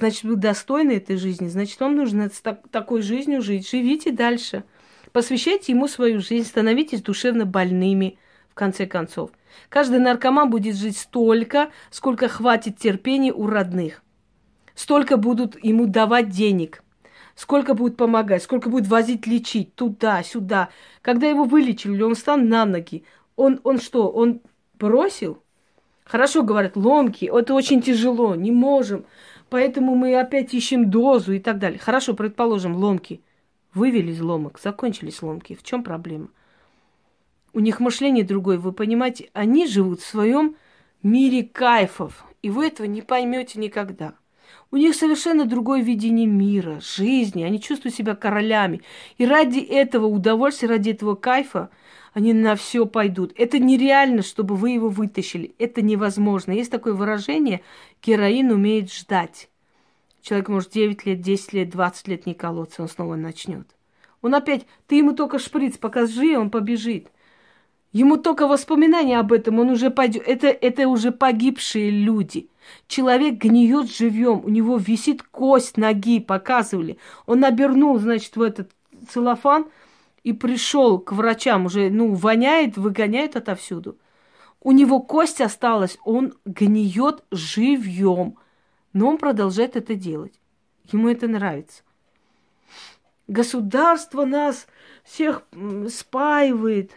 Значит, 0.00 0.24
вы 0.24 0.36
достойны 0.36 0.92
этой 0.92 1.16
жизни, 1.16 1.46
значит, 1.48 1.78
вам 1.78 1.94
нужно 1.94 2.28
с 2.28 2.40
так, 2.40 2.68
такой 2.70 3.02
жизнью 3.02 3.40
жить. 3.40 3.70
Живите 3.70 4.10
дальше. 4.10 4.64
Посвящайте 5.12 5.72
ему 5.72 5.86
свою 5.88 6.20
жизнь, 6.20 6.46
становитесь 6.46 7.02
душевно 7.02 7.46
больными– 7.46 8.18
в 8.50 8.54
конце 8.54 8.86
концов. 8.86 9.30
Каждый 9.68 10.00
наркоман 10.00 10.50
будет 10.50 10.76
жить 10.76 10.98
столько, 10.98 11.70
сколько 11.90 12.28
хватит 12.28 12.78
терпения 12.78 13.32
у 13.32 13.46
родных. 13.46 14.02
Столько 14.74 15.16
будут 15.16 15.62
ему 15.64 15.86
давать 15.86 16.28
денег. 16.28 16.82
Сколько 17.36 17.74
будут 17.74 17.96
помогать, 17.96 18.42
сколько 18.42 18.68
будут 18.68 18.88
возить 18.88 19.26
лечить 19.26 19.74
туда, 19.74 20.22
сюда. 20.22 20.68
Когда 21.00 21.28
его 21.28 21.44
вылечили, 21.44 22.02
он 22.02 22.14
встал 22.14 22.36
на 22.36 22.66
ноги. 22.66 23.04
Он, 23.36 23.60
он 23.62 23.80
что, 23.80 24.10
он 24.10 24.40
бросил? 24.74 25.42
Хорошо, 26.04 26.42
говорят, 26.42 26.76
ломки, 26.76 27.30
это 27.32 27.54
очень 27.54 27.80
тяжело, 27.80 28.34
не 28.34 28.50
можем. 28.50 29.06
Поэтому 29.50 29.96
мы 29.96 30.18
опять 30.18 30.54
ищем 30.54 30.90
дозу 30.90 31.32
и 31.32 31.40
так 31.40 31.58
далее. 31.58 31.78
Хорошо, 31.78 32.14
предположим, 32.14 32.76
ломки. 32.76 33.20
Вывели 33.74 34.12
из 34.12 34.20
ломок, 34.20 34.58
закончились 34.62 35.22
ломки. 35.22 35.54
В 35.54 35.62
чем 35.62 35.82
проблема? 35.82 36.28
У 37.52 37.60
них 37.60 37.80
мышление 37.80 38.24
другое, 38.24 38.58
вы 38.58 38.72
понимаете, 38.72 39.28
они 39.32 39.66
живут 39.66 40.00
в 40.00 40.06
своем 40.06 40.54
мире 41.02 41.42
кайфов, 41.42 42.24
и 42.42 42.50
вы 42.50 42.66
этого 42.66 42.86
не 42.86 43.02
поймете 43.02 43.58
никогда. 43.58 44.14
У 44.70 44.76
них 44.76 44.94
совершенно 44.94 45.44
другое 45.46 45.82
видение 45.82 46.26
мира, 46.26 46.80
жизни, 46.80 47.42
они 47.42 47.60
чувствуют 47.60 47.94
себя 47.94 48.14
королями. 48.14 48.82
И 49.18 49.26
ради 49.26 49.58
этого 49.58 50.06
удовольствия, 50.06 50.68
ради 50.68 50.90
этого 50.90 51.16
кайфа 51.16 51.70
они 52.12 52.32
на 52.32 52.56
все 52.56 52.86
пойдут. 52.86 53.32
Это 53.36 53.58
нереально, 53.58 54.22
чтобы 54.22 54.56
вы 54.56 54.70
его 54.70 54.88
вытащили. 54.88 55.54
Это 55.58 55.82
невозможно. 55.82 56.52
Есть 56.52 56.70
такое 56.70 56.92
выражение, 56.92 57.62
героин 58.02 58.50
умеет 58.50 58.92
ждать. 58.92 59.48
Человек 60.22 60.48
может 60.48 60.70
9 60.70 61.06
лет, 61.06 61.20
10 61.20 61.52
лет, 61.52 61.70
20 61.70 62.08
лет 62.08 62.26
не 62.26 62.34
колоться, 62.34 62.82
он 62.82 62.88
снова 62.88 63.16
начнет. 63.16 63.66
Он 64.22 64.34
опять, 64.34 64.66
ты 64.86 64.96
ему 64.96 65.14
только 65.14 65.38
шприц 65.38 65.78
покажи, 65.78 66.36
он 66.36 66.50
побежит. 66.50 67.08
Ему 67.92 68.18
только 68.18 68.46
воспоминания 68.46 69.18
об 69.18 69.32
этом, 69.32 69.58
он 69.58 69.70
уже 69.70 69.90
пойдет. 69.90 70.22
Это, 70.26 70.48
это 70.48 70.86
уже 70.88 71.10
погибшие 71.10 71.90
люди. 71.90 72.48
Человек 72.86 73.34
гниет 73.34 73.90
живем, 73.90 74.42
у 74.44 74.48
него 74.48 74.76
висит 74.76 75.22
кость 75.22 75.76
ноги, 75.76 76.20
показывали. 76.20 76.98
Он 77.26 77.44
обернул, 77.44 77.98
значит, 77.98 78.36
в 78.36 78.42
этот 78.42 78.70
целлофан 79.08 79.66
и 80.22 80.32
пришел 80.32 80.98
к 80.98 81.12
врачам, 81.12 81.66
уже, 81.66 81.90
ну, 81.90 82.14
воняет, 82.14 82.76
выгоняет 82.76 83.36
отовсюду. 83.36 83.98
У 84.60 84.72
него 84.72 85.00
кость 85.00 85.40
осталась, 85.40 85.98
он 86.04 86.34
гниет 86.44 87.24
живьем, 87.30 88.36
но 88.92 89.08
он 89.08 89.18
продолжает 89.18 89.76
это 89.76 89.94
делать. 89.94 90.38
Ему 90.92 91.08
это 91.08 91.28
нравится. 91.28 91.82
Государство 93.26 94.24
нас 94.24 94.66
всех 95.04 95.44
спаивает, 95.88 96.92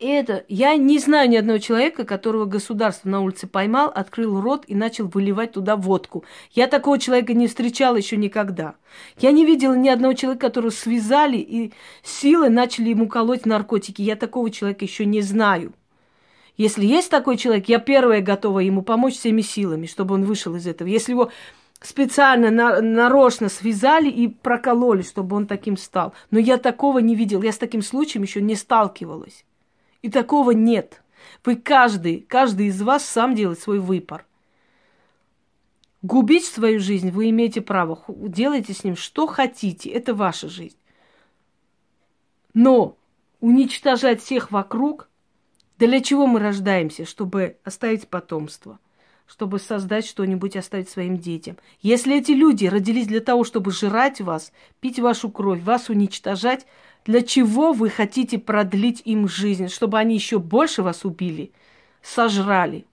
это, 0.00 0.44
я 0.48 0.76
не 0.76 0.98
знаю 0.98 1.28
ни 1.30 1.36
одного 1.36 1.58
человека, 1.58 2.04
которого 2.04 2.44
государство 2.46 3.08
на 3.08 3.20
улице 3.20 3.46
поймал, 3.46 3.92
открыл 3.94 4.40
рот 4.40 4.64
и 4.66 4.74
начал 4.74 5.06
выливать 5.06 5.52
туда 5.52 5.76
водку. 5.76 6.24
Я 6.50 6.66
такого 6.66 6.98
человека 6.98 7.32
не 7.32 7.46
встречала 7.46 7.96
еще 7.96 8.16
никогда. 8.16 8.74
Я 9.18 9.30
не 9.30 9.46
видела 9.46 9.74
ни 9.74 9.88
одного 9.88 10.14
человека, 10.14 10.48
которого 10.48 10.70
связали 10.70 11.36
и 11.36 11.72
силой 12.02 12.50
начали 12.50 12.90
ему 12.90 13.08
колоть 13.08 13.46
наркотики. 13.46 14.02
Я 14.02 14.16
такого 14.16 14.50
человека 14.50 14.84
еще 14.84 15.06
не 15.06 15.20
знаю. 15.22 15.72
Если 16.56 16.84
есть 16.84 17.10
такой 17.10 17.36
человек, 17.36 17.68
я 17.68 17.78
первая 17.78 18.20
готова 18.20 18.60
ему 18.60 18.82
помочь 18.82 19.14
всеми 19.14 19.40
силами, 19.40 19.86
чтобы 19.86 20.14
он 20.14 20.24
вышел 20.24 20.54
из 20.54 20.66
этого. 20.66 20.88
Если 20.88 21.12
его 21.12 21.30
специально 21.80 22.50
на, 22.50 22.80
нарочно 22.80 23.48
связали 23.48 24.08
и 24.08 24.28
прокололи, 24.28 25.02
чтобы 25.02 25.36
он 25.36 25.46
таким 25.46 25.76
стал. 25.76 26.14
Но 26.30 26.38
я 26.38 26.58
такого 26.58 26.98
не 26.98 27.14
видел, 27.14 27.42
я 27.42 27.52
с 27.52 27.58
таким 27.58 27.82
случаем 27.82 28.22
еще 28.22 28.40
не 28.40 28.54
сталкивалась. 28.54 29.44
И 30.04 30.10
такого 30.10 30.50
нет. 30.50 31.02
Вы 31.46 31.56
каждый, 31.56 32.20
каждый 32.20 32.66
из 32.66 32.82
вас 32.82 33.06
сам 33.06 33.34
делает 33.34 33.58
свой 33.58 33.78
выбор. 33.78 34.26
Губить 36.02 36.44
свою 36.44 36.78
жизнь 36.78 37.10
вы 37.10 37.30
имеете 37.30 37.62
право. 37.62 38.04
Делайте 38.08 38.74
с 38.74 38.84
ним 38.84 38.96
что 38.96 39.26
хотите. 39.26 39.88
Это 39.88 40.12
ваша 40.12 40.50
жизнь. 40.50 40.76
Но 42.52 42.98
уничтожать 43.40 44.20
всех 44.20 44.52
вокруг, 44.52 45.08
для 45.78 46.02
чего 46.02 46.26
мы 46.26 46.38
рождаемся? 46.38 47.06
Чтобы 47.06 47.56
оставить 47.64 48.06
потомство 48.08 48.78
чтобы 49.26 49.58
создать 49.58 50.06
что-нибудь, 50.06 50.54
оставить 50.54 50.90
своим 50.90 51.16
детям. 51.16 51.56
Если 51.80 52.18
эти 52.18 52.32
люди 52.32 52.66
родились 52.66 53.06
для 53.06 53.20
того, 53.20 53.42
чтобы 53.44 53.70
жрать 53.72 54.20
вас, 54.20 54.52
пить 54.80 54.98
вашу 54.98 55.30
кровь, 55.30 55.62
вас 55.62 55.88
уничтожать, 55.88 56.66
для 57.04 57.22
чего 57.22 57.72
вы 57.72 57.90
хотите 57.90 58.38
продлить 58.38 59.02
им 59.04 59.28
жизнь, 59.28 59.68
чтобы 59.68 59.98
они 59.98 60.14
еще 60.14 60.38
больше 60.38 60.82
вас 60.82 61.04
убили, 61.04 61.52
сожрали? 62.02 62.86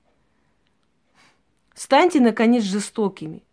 Станьте, 1.74 2.19
наконец, 2.19 2.63
жестокими. 2.63 3.43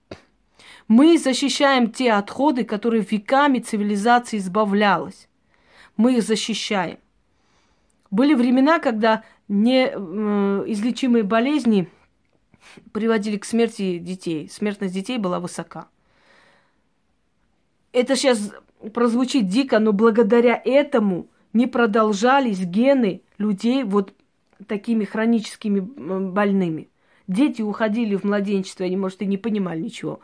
Мы 0.89 1.19
защищаем 1.19 1.91
те 1.93 2.13
отходы, 2.13 2.65
которые 2.65 3.07
веками 3.09 3.59
цивилизация 3.59 4.39
избавлялась. 4.39 5.29
Мы 5.97 6.17
их 6.17 6.23
защищаем. 6.23 6.99
Были 8.11 8.35
времена, 8.35 8.79
когда 8.79 9.23
неизлечимые 9.49 11.25
болезни 11.25 11.89
приводили 12.93 13.37
к 13.37 13.45
смерти 13.45 13.99
детей. 13.99 14.49
Смертность 14.49 14.95
детей 14.95 15.19
была 15.19 15.41
высока. 15.41 15.89
Это 17.93 18.17
сейчас 18.17 18.53
прозвучит 18.93 19.49
дико, 19.49 19.79
но 19.79 19.93
благодаря 19.93 20.61
этому 20.65 21.29
не 21.53 21.67
продолжались 21.67 22.61
гены 22.61 23.23
людей 23.39 23.85
вот 23.85 24.15
такими 24.67 25.05
хроническими 25.05 25.81
больными. 25.81 26.89
Дети 27.27 27.63
уходили 27.63 28.17
в 28.17 28.25
младенчество, 28.25 28.87
они, 28.87 28.97
может, 28.97 29.23
и 29.23 29.27
не 29.27 29.37
понимали 29.37 29.81
ничего, 29.81 30.21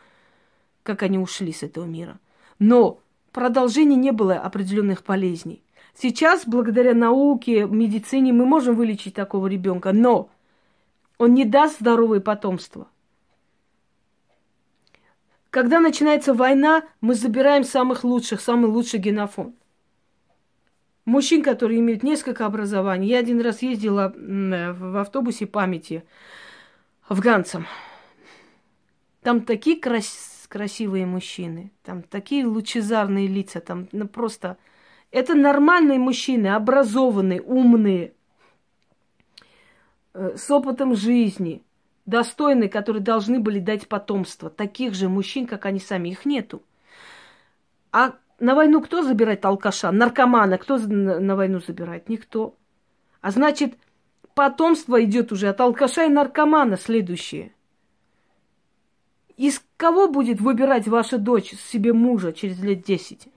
как 0.83 1.03
они 1.03 1.19
ушли 1.19 1.51
с 1.51 1.63
этого 1.63 1.85
мира. 1.85 2.19
Но 2.57 2.99
продолжения 3.31 3.95
не 3.95 4.11
было 4.11 4.35
определенных 4.35 5.03
болезней. 5.05 5.61
Сейчас, 5.93 6.43
благодаря 6.45 6.93
науке, 6.93 7.65
медицине, 7.65 8.33
мы 8.33 8.45
можем 8.45 8.75
вылечить 8.75 9.13
такого 9.13 9.47
ребенка, 9.47 9.93
но 9.93 10.29
он 11.17 11.33
не 11.33 11.45
даст 11.45 11.79
здоровое 11.79 12.19
потомство. 12.19 12.87
Когда 15.55 15.79
начинается 15.79 16.33
война, 16.33 16.83
мы 16.99 17.15
забираем 17.15 17.63
самых 17.63 18.03
лучших, 18.03 18.41
самый 18.41 18.65
лучший 18.65 18.99
генофон. 18.99 19.55
Мужчин, 21.05 21.41
которые 21.43 21.79
имеют 21.79 22.03
несколько 22.03 22.45
образований. 22.45 23.07
Я 23.07 23.19
один 23.19 23.39
раз 23.39 23.61
ездила 23.61 24.13
в 24.13 24.99
автобусе 24.99 25.47
памяти 25.47 26.03
афганцам. 27.07 27.67
Там 29.21 29.45
такие 29.45 29.79
крас- 29.79 30.45
красивые 30.49 31.05
мужчины, 31.05 31.71
там 31.83 32.03
такие 32.03 32.45
лучезарные 32.45 33.27
лица, 33.27 33.61
там 33.61 33.87
ну, 33.93 34.09
просто... 34.09 34.57
Это 35.09 35.35
нормальные 35.35 35.99
мужчины, 35.99 36.47
образованные, 36.47 37.41
умные, 37.41 38.13
э, 40.13 40.35
с 40.35 40.51
опытом 40.51 40.97
жизни– 40.97 41.63
достойные, 42.05 42.69
которые 42.69 43.01
должны 43.01 43.39
были 43.39 43.59
дать 43.59 43.87
потомство. 43.87 44.49
Таких 44.49 44.93
же 44.93 45.09
мужчин, 45.09 45.47
как 45.47 45.65
они 45.65 45.79
сами, 45.79 46.09
их 46.09 46.25
нету. 46.25 46.61
А 47.91 48.15
на 48.39 48.55
войну 48.55 48.81
кто 48.81 49.03
забирает 49.03 49.45
алкаша? 49.45 49.91
Наркомана. 49.91 50.57
Кто 50.57 50.77
на 50.77 51.35
войну 51.35 51.59
забирает? 51.59 52.09
Никто. 52.09 52.55
А 53.21 53.31
значит, 53.31 53.77
потомство 54.33 55.03
идет 55.03 55.31
уже 55.31 55.47
от 55.47 55.59
алкаша 55.61 56.05
и 56.05 56.09
наркомана 56.09 56.77
следующее. 56.77 57.53
Из 59.37 59.61
кого 59.77 60.07
будет 60.07 60.39
выбирать 60.39 60.87
ваша 60.87 61.17
дочь 61.17 61.55
себе 61.55 61.91
мужа 61.91 62.31
через 62.31 62.59
лет 62.59 62.83
десять? 62.83 63.27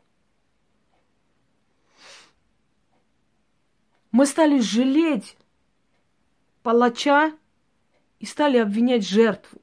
Мы 4.12 4.26
стали 4.26 4.61
жалеть 4.61 5.37
палача 6.62 7.33
и 8.20 8.26
стали 8.26 8.59
обвинять 8.59 9.07
жертву. 9.07 9.61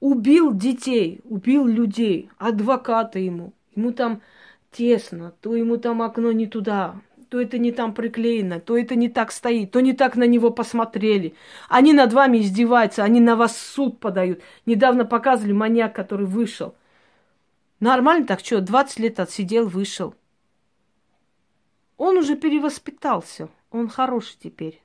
Убил 0.00 0.52
детей, 0.52 1.20
убил 1.24 1.66
людей, 1.66 2.30
адвоката 2.38 3.18
ему. 3.18 3.52
Ему 3.74 3.92
там 3.92 4.22
тесно, 4.70 5.32
то 5.40 5.56
ему 5.56 5.78
там 5.78 6.02
окно 6.02 6.32
не 6.32 6.46
туда, 6.46 7.00
то 7.30 7.40
это 7.40 7.58
не 7.58 7.72
там 7.72 7.94
приклеено, 7.94 8.60
то 8.60 8.76
это 8.76 8.94
не 8.94 9.08
так 9.08 9.32
стоит, 9.32 9.72
то 9.72 9.80
не 9.80 9.94
так 9.94 10.16
на 10.16 10.24
него 10.24 10.50
посмотрели. 10.50 11.34
Они 11.68 11.92
над 11.92 12.12
вами 12.12 12.38
издеваются, 12.38 13.04
они 13.04 13.20
на 13.20 13.36
вас 13.36 13.56
суд 13.56 13.98
подают. 13.98 14.40
Недавно 14.66 15.04
показывали 15.04 15.52
маньяк, 15.52 15.94
который 15.94 16.26
вышел. 16.26 16.74
Нормально 17.80 18.26
так, 18.26 18.40
что, 18.40 18.60
20 18.60 18.98
лет 19.00 19.20
отсидел, 19.20 19.66
вышел. 19.66 20.14
Он 21.96 22.18
уже 22.18 22.36
перевоспитался, 22.36 23.48
он 23.70 23.88
хороший 23.88 24.36
теперь 24.42 24.82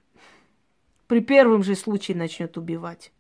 при 1.12 1.20
первом 1.20 1.62
же 1.62 1.76
случае 1.76 2.16
начнет 2.16 2.58
убивать. 2.58 3.12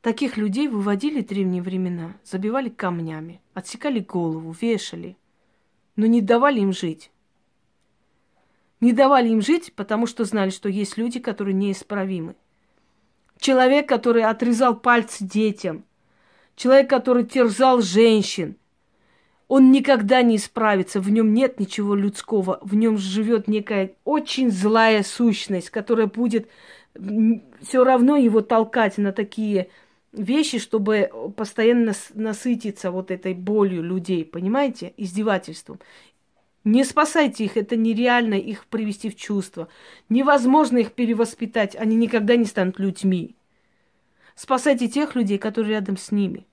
Таких 0.00 0.36
людей 0.36 0.66
выводили 0.66 1.22
в 1.22 1.26
древние 1.28 1.62
времена, 1.62 2.16
забивали 2.24 2.68
камнями, 2.68 3.40
отсекали 3.54 4.00
голову, 4.00 4.50
вешали. 4.60 5.16
но 5.94 6.06
не 6.06 6.20
давали 6.20 6.58
им 6.58 6.72
жить. 6.72 7.12
Не 8.80 8.92
давали 8.92 9.28
им 9.28 9.40
жить, 9.40 9.72
потому 9.76 10.08
что 10.08 10.24
знали, 10.24 10.50
что 10.50 10.68
есть 10.68 10.96
люди, 10.96 11.20
которые 11.20 11.54
неисправимы. 11.54 12.34
Человек, 13.38 13.88
который 13.88 14.24
отрезал 14.24 14.74
пальцы 14.74 15.22
детям, 15.24 15.84
человек, 16.56 16.90
который 16.90 17.24
терзал 17.24 17.82
женщин, 17.82 18.56
он 19.52 19.70
никогда 19.70 20.22
не 20.22 20.36
исправится, 20.36 20.98
в 20.98 21.10
нем 21.10 21.34
нет 21.34 21.60
ничего 21.60 21.94
людского, 21.94 22.58
в 22.62 22.74
нем 22.74 22.96
живет 22.96 23.48
некая 23.48 23.92
очень 24.06 24.50
злая 24.50 25.02
сущность, 25.02 25.68
которая 25.68 26.06
будет 26.06 26.48
все 27.60 27.84
равно 27.84 28.16
его 28.16 28.40
толкать 28.40 28.96
на 28.96 29.12
такие 29.12 29.68
вещи, 30.14 30.58
чтобы 30.58 31.10
постоянно 31.36 31.92
насытиться 32.14 32.90
вот 32.90 33.10
этой 33.10 33.34
болью 33.34 33.82
людей, 33.82 34.24
понимаете, 34.24 34.94
издевательством. 34.96 35.80
Не 36.64 36.82
спасайте 36.82 37.44
их, 37.44 37.58
это 37.58 37.76
нереально 37.76 38.36
их 38.36 38.64
привести 38.64 39.10
в 39.10 39.16
чувство. 39.16 39.68
Невозможно 40.08 40.78
их 40.78 40.92
перевоспитать, 40.92 41.76
они 41.76 41.96
никогда 41.96 42.36
не 42.36 42.46
станут 42.46 42.78
людьми. 42.78 43.36
Спасайте 44.34 44.88
тех 44.88 45.14
людей, 45.14 45.36
которые 45.36 45.72
рядом 45.72 45.98
с 45.98 46.10
ними. 46.10 46.46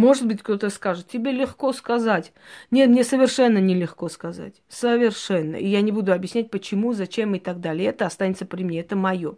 Может 0.00 0.26
быть, 0.26 0.42
кто-то 0.42 0.70
скажет, 0.70 1.08
тебе 1.08 1.30
легко 1.30 1.74
сказать. 1.74 2.32
Нет, 2.70 2.88
мне 2.88 3.04
совершенно 3.04 3.58
нелегко 3.58 4.08
сказать. 4.08 4.62
Совершенно. 4.66 5.56
И 5.56 5.66
я 5.66 5.82
не 5.82 5.92
буду 5.92 6.14
объяснять, 6.14 6.50
почему, 6.50 6.94
зачем 6.94 7.34
и 7.34 7.38
так 7.38 7.60
далее. 7.60 7.90
Это 7.90 8.06
останется 8.06 8.46
при 8.46 8.64
мне, 8.64 8.80
это 8.80 8.96
мое. 8.96 9.36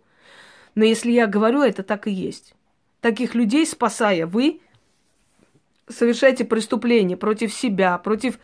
Но 0.77 0.85
если 0.85 1.11
я 1.11 1.27
говорю, 1.27 1.63
это 1.63 1.83
так 1.83 2.07
и 2.07 2.13
есть. 2.13 2.55
Таких 3.01 3.35
людей 3.35 3.67
спасая, 3.67 4.25
вы 4.25 4.61
совершаете 5.89 6.45
преступление 6.45 7.17
против 7.17 7.53
себя, 7.53 7.99
против 7.99 8.39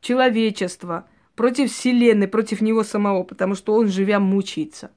человечества, 0.00 1.08
против 1.34 1.72
Вселенной, 1.72 2.28
против 2.28 2.60
него 2.60 2.84
самого, 2.84 3.24
потому 3.24 3.56
что 3.56 3.74
он, 3.74 3.88
живя, 3.88 4.20
мучается. 4.20 4.92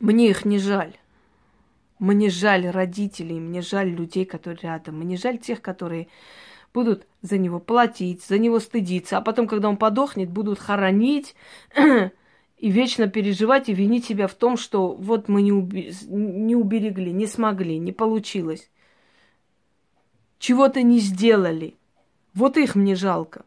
Мне 0.00 0.30
их 0.30 0.46
не 0.46 0.58
жаль. 0.58 0.96
Мне 2.02 2.30
жаль 2.30 2.66
родителей, 2.68 3.38
мне 3.38 3.60
жаль 3.62 3.88
людей, 3.88 4.24
которые 4.24 4.58
рядом. 4.60 4.98
Мне 4.98 5.16
жаль 5.16 5.38
тех, 5.38 5.62
которые 5.62 6.08
будут 6.74 7.06
за 7.20 7.38
него 7.38 7.60
платить, 7.60 8.24
за 8.24 8.38
него 8.38 8.58
стыдиться, 8.58 9.18
а 9.18 9.20
потом, 9.20 9.46
когда 9.46 9.68
он 9.68 9.76
подохнет, 9.76 10.28
будут 10.28 10.58
хоронить 10.58 11.36
и 12.58 12.70
вечно 12.72 13.06
переживать 13.06 13.68
и 13.68 13.72
винить 13.72 14.04
себя 14.04 14.26
в 14.26 14.34
том, 14.34 14.56
что 14.56 14.94
вот 14.94 15.28
мы 15.28 15.42
не, 15.42 15.52
уби- 15.52 15.94
не 16.08 16.56
уберегли, 16.56 17.12
не 17.12 17.28
смогли, 17.28 17.78
не 17.78 17.92
получилось. 17.92 18.68
Чего-то 20.40 20.82
не 20.82 20.98
сделали. 20.98 21.76
Вот 22.34 22.56
их 22.56 22.74
мне 22.74 22.96
жалко. 22.96 23.44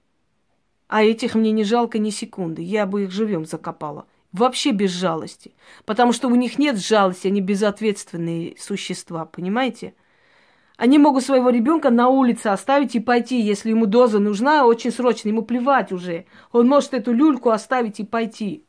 А 0.88 1.04
этих 1.04 1.36
мне 1.36 1.52
не 1.52 1.66
жалко 1.66 2.00
ни 2.00 2.10
секунды. 2.10 2.62
Я 2.62 2.86
бы 2.86 3.04
их 3.04 3.12
живем 3.12 3.44
закопала 3.44 4.06
вообще 4.36 4.72
без 4.72 4.92
жалости. 4.92 5.54
Потому 5.86 6.12
что 6.12 6.28
у 6.28 6.36
них 6.36 6.60
нет 6.60 6.78
жалости, 6.78 7.28
они 7.28 7.42
безответственные 7.42 8.56
существа, 8.60 9.26
понимаете? 9.26 9.94
Они 10.78 10.98
могут 10.98 11.24
своего 11.24 11.50
ребенка 11.50 11.90
на 11.90 12.10
улице 12.10 12.48
оставить 12.48 12.96
и 12.96 13.00
пойти, 13.00 13.40
если 13.40 13.70
ему 13.70 13.86
доза 13.86 14.20
нужна, 14.20 14.66
очень 14.66 14.92
срочно, 14.92 15.30
ему 15.30 15.42
плевать 15.42 15.92
уже. 15.94 16.26
Он 16.52 16.68
может 16.68 16.94
эту 16.94 17.14
люльку 17.14 17.50
оставить 17.50 18.02
и 18.02 18.06
пойти. 18.06 18.66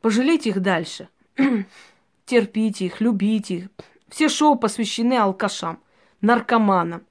Пожалейте 0.00 0.50
их 0.50 0.60
дальше. 0.60 1.08
Терпите 2.26 2.86
их, 2.86 3.00
любите 3.00 3.54
их. 3.54 3.68
Все 4.08 4.28
шоу 4.28 4.56
посвящены 4.56 5.14
алкашам, 5.14 5.80
наркоманам, 6.20 7.02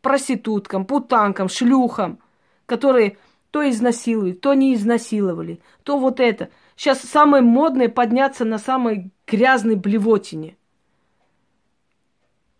проституткам, 0.00 0.84
путанкам, 0.84 1.48
шлюхам, 1.48 2.18
которые 2.64 3.18
то 3.56 3.66
изнасилуют, 3.66 4.42
то 4.42 4.52
не 4.52 4.74
изнасиловали, 4.74 5.60
то 5.82 5.98
вот 5.98 6.20
это. 6.20 6.50
Сейчас 6.76 7.00
самое 7.00 7.42
модное 7.42 7.88
подняться 7.88 8.44
на 8.44 8.58
самой 8.58 9.12
грязной 9.26 9.76
блевотине. 9.76 10.58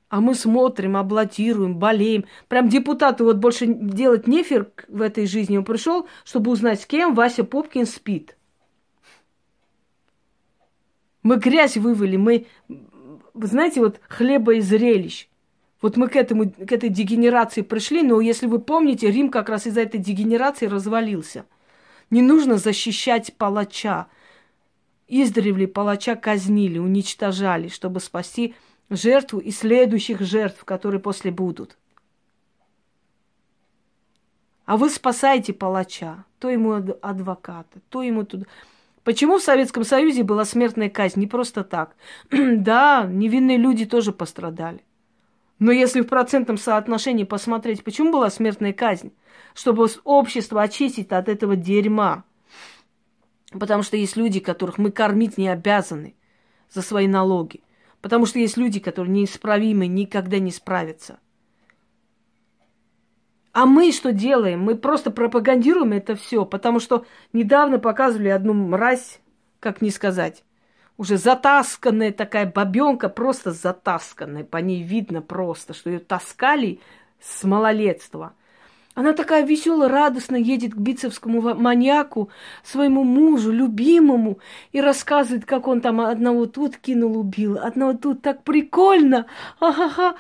А 0.09 0.23
мы 0.23 0.35
смотрим, 0.35 0.97
аплодируем, 0.97 1.79
болеем. 1.79 2.25
Прям 2.49 2.71
депутату 2.71 3.25
вот 3.25 3.37
больше 3.37 3.67
делать 3.67 4.27
нефер 4.27 4.73
в 4.89 5.03
этой 5.03 5.27
жизни. 5.27 5.59
Он 5.59 5.67
пришел, 5.67 6.09
чтобы 6.25 6.51
узнать, 6.51 6.81
с 6.81 6.87
кем 6.87 7.15
Вася 7.15 7.45
Попкин 7.45 7.85
спит. 7.85 8.39
Мы 11.23 11.37
грязь 11.37 11.77
вывели, 11.77 12.17
мы, 12.17 12.47
знаете, 13.35 13.81
вот 13.81 14.01
хлеба 14.09 14.55
и 14.55 14.63
зрелищ. 14.63 15.29
Вот 15.83 15.97
мы 15.97 16.09
к, 16.09 16.17
этому, 16.17 16.51
к 16.51 16.73
этой 16.73 16.89
дегенерации 16.89 17.63
пришли, 17.63 18.03
но 18.03 18.21
если 18.21 18.47
вы 18.47 18.59
помните, 18.61 19.11
Рим 19.11 19.31
как 19.31 19.49
раз 19.49 19.67
из-за 19.67 19.83
этой 19.83 20.01
дегенерации 20.01 20.67
развалился. 20.67 21.45
Не 22.11 22.23
нужно 22.23 22.57
защищать 22.57 23.35
палача. 23.35 24.07
Издревле 25.09 25.69
палача 25.69 26.17
казнили, 26.17 26.79
уничтожали, 26.79 27.69
чтобы 27.69 28.01
спасти 28.01 28.55
жертву 28.91 29.39
и 29.39 29.51
следующих 29.51 30.21
жертв, 30.21 30.65
которые 30.65 31.01
после 31.01 31.31
будут. 31.31 31.77
А 34.65 34.77
вы 34.77 34.91
спасаете 34.91 35.53
палача, 35.53 36.25
то 36.41 36.51
ему 36.51 36.73
адвоката, 36.73 37.81
то 37.89 38.03
ему 38.03 38.25
туда. 38.25 38.47
Почему 39.05 39.39
в 39.39 39.43
Советском 39.43 39.85
Союзе 39.85 40.25
была 40.25 40.45
смертная 40.45 40.91
казнь? 40.91 41.21
Не 41.21 41.29
просто 41.29 41.63
так. 41.63 41.95
да, 42.31 43.07
невинные 43.09 43.57
люди 43.59 43.87
тоже 43.87 44.11
пострадали. 44.11 44.81
Но 45.59 45.73
если 45.73 46.03
в 46.03 46.07
процентном 46.07 46.59
соотношении 46.59 47.25
посмотреть, 47.25 47.83
почему 47.83 48.13
была 48.13 48.31
смертная 48.31 48.73
казнь? 48.73 49.13
Чтобы 49.55 49.89
общество 50.05 50.63
очистить 50.63 51.13
от 51.13 51.29
этого 51.29 51.57
дерьма. 51.57 52.25
Потому 53.53 53.83
что 53.83 53.97
есть 53.97 54.17
люди, 54.17 54.41
которых 54.41 54.77
мы 54.77 54.91
кормить 54.91 55.39
не 55.39 55.49
обязаны 55.49 56.15
за 56.71 56.83
свои 56.83 57.07
налоги. 57.07 57.63
Потому 58.03 58.27
что 58.27 58.39
есть 58.39 58.57
люди, 58.57 58.81
которые 58.81 59.13
неисправимы, 59.13 59.87
никогда 59.87 60.39
не 60.39 60.51
справятся. 60.51 61.19
А 63.53 63.65
мы 63.65 63.91
что 63.93 64.13
делаем? 64.13 64.61
Мы 64.61 64.77
просто 64.77 65.11
пропагандируем 65.11 65.93
это 65.93 66.15
все, 66.15 66.45
потому 66.45 66.79
что 66.79 67.07
недавно 67.33 67.79
показывали 67.79 68.29
одну 68.29 68.53
мразь, 68.53 69.21
как 69.61 69.81
не 69.81 69.89
сказать, 69.89 70.45
уже 70.99 71.17
затасканная 71.17 72.13
такая 72.13 72.51
бабенка, 72.51 73.09
просто 73.09 73.53
затасканная. 73.53 74.45
По 74.45 74.59
ней 74.59 74.83
видно 74.83 75.23
просто, 75.23 75.75
что 75.75 75.91
ее 75.91 75.99
таскали 75.99 76.81
с 77.21 77.45
малолетства. 77.45 78.33
Она 78.95 79.13
такая 79.13 79.45
веселая, 79.45 79.91
радостно 79.91 80.37
едет 80.37 80.73
к 80.73 80.79
бицевскому 80.79 81.55
маньяку, 81.55 82.31
своему 82.65 83.05
мужу, 83.05 83.53
любимому, 83.53 84.39
и 84.73 84.81
рассказывает, 84.81 85.45
как 85.45 85.69
он 85.69 85.83
там 85.83 86.01
одного 86.01 86.47
тут 86.47 86.79
кинул, 86.79 87.19
убил, 87.19 87.59
одного 87.59 87.93
тут 87.93 88.23
так 88.23 88.43
прикольно, 88.43 89.27
ха-ха-ха. 89.61 90.17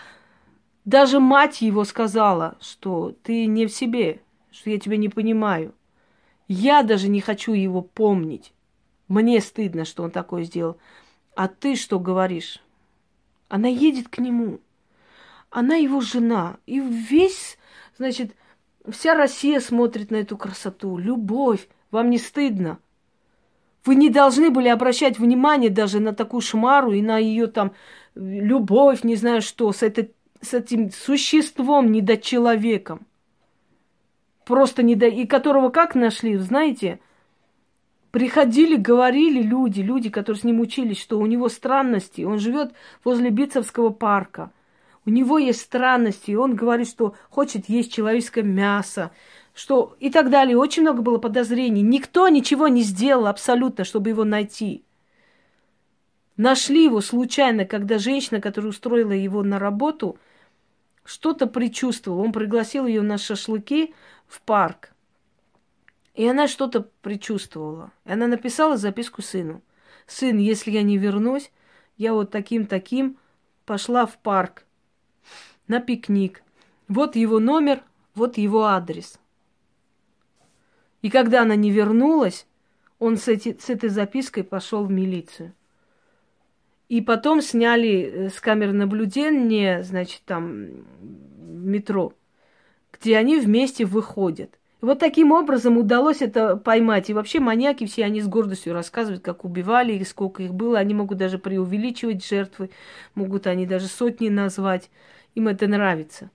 Даже 0.84 1.20
мать 1.20 1.62
его 1.62 1.84
сказала, 1.84 2.58
что 2.60 3.14
ты 3.22 3.46
не 3.46 3.64
в 3.64 3.72
себе, 3.72 4.20
что 4.50 4.68
я 4.68 4.78
тебя 4.78 4.98
не 4.98 5.08
понимаю. 5.08 5.74
Я 6.46 6.82
даже 6.82 7.08
не 7.08 7.22
хочу 7.22 7.54
его 7.54 7.80
помнить. 7.80 8.52
Мне 9.08 9.40
стыдно, 9.40 9.84
что 9.84 10.02
он 10.02 10.10
такое 10.10 10.44
сделал. 10.44 10.78
А 11.34 11.48
ты 11.48 11.76
что 11.76 12.00
говоришь? 12.00 12.60
Она 13.48 13.68
едет 13.68 14.08
к 14.08 14.18
нему. 14.18 14.60
Она 15.50 15.76
его 15.76 16.00
жена. 16.00 16.56
И 16.66 16.80
весь, 16.80 17.58
значит, 17.96 18.34
вся 18.88 19.14
Россия 19.14 19.60
смотрит 19.60 20.10
на 20.10 20.16
эту 20.16 20.36
красоту. 20.36 20.98
Любовь. 20.98 21.68
Вам 21.90 22.10
не 22.10 22.18
стыдно? 22.18 22.78
Вы 23.84 23.94
не 23.94 24.10
должны 24.10 24.50
были 24.50 24.68
обращать 24.68 25.18
внимание 25.18 25.70
даже 25.70 26.00
на 26.00 26.12
такую 26.12 26.40
шмару 26.40 26.92
и 26.92 27.00
на 27.00 27.18
ее 27.18 27.46
там 27.46 27.72
любовь, 28.16 29.04
не 29.04 29.14
знаю 29.14 29.42
что, 29.42 29.70
с, 29.72 29.82
это, 29.82 30.08
с 30.40 30.54
этим 30.54 30.90
существом, 30.90 31.92
недочеловеком. 31.92 33.06
Просто 34.44 34.82
не 34.82 34.96
до... 34.96 35.06
И 35.06 35.26
которого 35.26 35.70
как 35.70 35.94
нашли, 35.94 36.36
знаете, 36.36 36.98
Приходили, 38.16 38.76
говорили 38.76 39.42
люди, 39.42 39.82
люди, 39.82 40.08
которые 40.08 40.40
с 40.40 40.44
ним 40.44 40.60
учились, 40.60 40.98
что 40.98 41.18
у 41.18 41.26
него 41.26 41.50
странности. 41.50 42.22
Он 42.22 42.38
живет 42.38 42.72
возле 43.04 43.28
Бицевского 43.28 43.90
парка. 43.90 44.52
У 45.04 45.10
него 45.10 45.36
есть 45.36 45.60
странности, 45.60 46.30
и 46.30 46.34
он 46.34 46.54
говорит, 46.54 46.88
что 46.88 47.14
хочет 47.28 47.68
есть 47.68 47.92
человеческое 47.92 48.42
мясо, 48.42 49.10
что 49.52 49.98
и 50.00 50.08
так 50.08 50.30
далее. 50.30 50.56
Очень 50.56 50.84
много 50.84 51.02
было 51.02 51.18
подозрений. 51.18 51.82
Никто 51.82 52.26
ничего 52.30 52.68
не 52.68 52.80
сделал 52.84 53.26
абсолютно, 53.26 53.84
чтобы 53.84 54.08
его 54.08 54.24
найти. 54.24 54.82
Нашли 56.38 56.84
его 56.84 57.02
случайно, 57.02 57.66
когда 57.66 57.98
женщина, 57.98 58.40
которая 58.40 58.70
устроила 58.70 59.12
его 59.12 59.42
на 59.42 59.58
работу, 59.58 60.18
что-то 61.04 61.46
предчувствовала. 61.46 62.22
Он 62.22 62.32
пригласил 62.32 62.86
ее 62.86 63.02
на 63.02 63.18
шашлыки 63.18 63.94
в 64.26 64.40
парк. 64.40 64.95
И 66.16 66.26
она 66.26 66.48
что-то 66.48 66.88
предчувствовала. 67.02 67.92
И 68.06 68.12
она 68.12 68.26
написала 68.26 68.78
записку 68.78 69.20
сыну. 69.20 69.62
Сын, 70.06 70.38
если 70.38 70.70
я 70.70 70.82
не 70.82 70.96
вернусь, 70.96 71.52
я 71.98 72.14
вот 72.14 72.30
таким-таким 72.30 73.18
пошла 73.66 74.06
в 74.06 74.16
парк 74.18 74.64
на 75.68 75.78
пикник. 75.78 76.42
Вот 76.88 77.16
его 77.16 77.38
номер, 77.38 77.82
вот 78.14 78.38
его 78.38 78.64
адрес. 78.64 79.20
И 81.02 81.10
когда 81.10 81.42
она 81.42 81.54
не 81.54 81.70
вернулась, 81.70 82.46
он 82.98 83.18
с, 83.18 83.28
эти, 83.28 83.54
с 83.60 83.68
этой 83.68 83.90
запиской 83.90 84.42
пошел 84.42 84.86
в 84.86 84.90
милицию. 84.90 85.52
И 86.88 87.02
потом 87.02 87.42
сняли 87.42 87.90
э, 87.90 88.28
с 88.30 88.40
камер 88.40 88.72
наблюдения, 88.72 89.82
значит, 89.82 90.22
там, 90.24 90.86
метро, 91.38 92.14
где 92.90 93.18
они 93.18 93.38
вместе 93.38 93.84
выходят. 93.84 94.58
Вот 94.80 94.98
таким 94.98 95.32
образом 95.32 95.78
удалось 95.78 96.20
это 96.20 96.56
поймать. 96.56 97.08
И 97.08 97.14
вообще 97.14 97.40
маньяки 97.40 97.86
все, 97.86 98.04
они 98.04 98.20
с 98.20 98.28
гордостью 98.28 98.74
рассказывают, 98.74 99.22
как 99.22 99.44
убивали 99.44 99.94
их, 99.94 100.06
сколько 100.06 100.42
их 100.42 100.54
было. 100.54 100.78
Они 100.78 100.92
могут 100.92 101.18
даже 101.18 101.38
преувеличивать 101.38 102.24
жертвы, 102.24 102.70
могут 103.14 103.46
они 103.46 103.66
даже 103.66 103.86
сотни 103.86 104.28
назвать. 104.28 104.90
Им 105.34 105.48
это 105.48 105.66
нравится. 105.66 106.30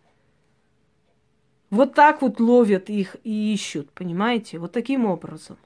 Вот 1.70 1.94
так 1.94 2.22
вот 2.22 2.40
ловят 2.40 2.90
их 2.90 3.16
и 3.24 3.54
ищут, 3.54 3.92
понимаете? 3.92 4.58
Вот 4.60 4.72
таким 4.72 5.06
образом. 5.06 5.58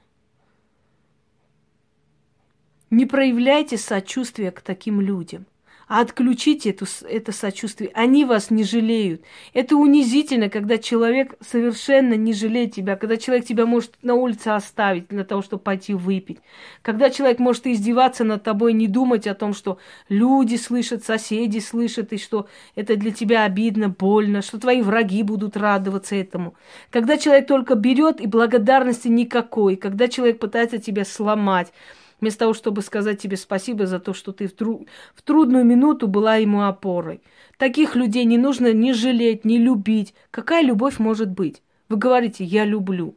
Не 2.92 3.06
проявляйте 3.06 3.78
сочувствия 3.78 4.52
к 4.52 4.62
таким 4.62 5.02
людям 5.02 5.46
а 5.88 6.02
отключите 6.02 6.72
эту, 6.72 6.86
это 7.08 7.32
сочувствие. 7.32 7.92
Они 7.94 8.26
вас 8.26 8.50
не 8.50 8.64
жалеют. 8.64 9.22
Это 9.54 9.76
унизительно, 9.76 10.50
когда 10.50 10.78
человек 10.78 11.36
совершенно 11.42 12.16
не 12.16 12.34
жалеет 12.34 12.74
тебя, 12.74 12.96
когда 12.96 13.18
человек 13.18 13.46
тебя 13.46 13.66
может 13.66 13.94
на 14.02 14.16
улице 14.16 14.50
оставить 14.50 15.08
для 15.10 15.24
того, 15.24 15.42
чтобы 15.42 15.62
пойти 15.64 15.94
выпить, 15.94 16.40
когда 16.82 17.10
человек 17.10 17.40
может 17.40 17.68
издеваться 17.68 18.24
над 18.24 18.44
тобой, 18.44 18.74
не 18.74 18.88
думать 18.88 19.28
о 19.28 19.36
том, 19.36 19.54
что 19.54 19.78
люди 20.10 20.56
слышат, 20.56 21.04
соседи 21.04 21.60
слышат, 21.60 22.14
и 22.14 22.18
что 22.18 22.48
это 22.76 22.96
для 22.96 23.12
тебя 23.12 23.44
обидно, 23.44 23.90
больно, 23.90 24.42
что 24.42 24.60
твои 24.60 24.82
враги 24.82 25.24
будут 25.24 25.56
радоваться 25.56 26.16
этому. 26.16 26.56
Когда 26.90 27.18
человек 27.18 27.48
только 27.48 27.76
берет 27.76 28.20
и 28.20 28.28
благодарности 28.28 29.08
никакой, 29.08 29.76
когда 29.76 30.08
человек 30.08 30.40
пытается 30.40 30.78
тебя 30.78 31.06
сломать, 31.06 31.72
вместо 32.20 32.40
того, 32.40 32.54
чтобы 32.54 32.82
сказать 32.82 33.22
тебе 33.22 33.38
спасибо 33.38 33.86
за 33.86 34.00
то, 34.00 34.14
что 34.14 34.32
ты 34.32 34.48
в, 34.48 34.54
тру- 34.54 34.88
в 35.14 35.22
трудную 35.22 35.66
минуту 35.66 36.08
была 36.08 36.38
ему 36.38 36.64
опорой. 36.64 37.22
Таких 37.58 37.96
людей 37.96 38.26
не 38.26 38.38
нужно 38.38 38.74
ни 38.74 38.92
жалеть, 38.92 39.46
ни 39.46 39.58
любить. 39.58 40.14
Какая 40.32 40.64
любовь 40.64 41.00
может 41.00 41.30
быть? 41.30 41.62
Вы 41.90 41.98
говорите, 41.98 42.44
я 42.44 42.66
люблю. 42.66 43.16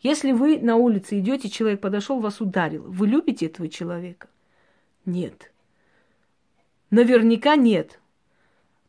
Если 0.00 0.32
вы 0.32 0.58
на 0.58 0.76
улице 0.76 1.20
идете, 1.20 1.48
человек 1.48 1.80
подошел, 1.80 2.20
вас 2.20 2.40
ударил, 2.40 2.82
вы 2.82 3.06
любите 3.06 3.46
этого 3.46 3.68
человека? 3.68 4.28
Нет. 5.04 5.52
Наверняка 6.90 7.56
нет. 7.56 8.00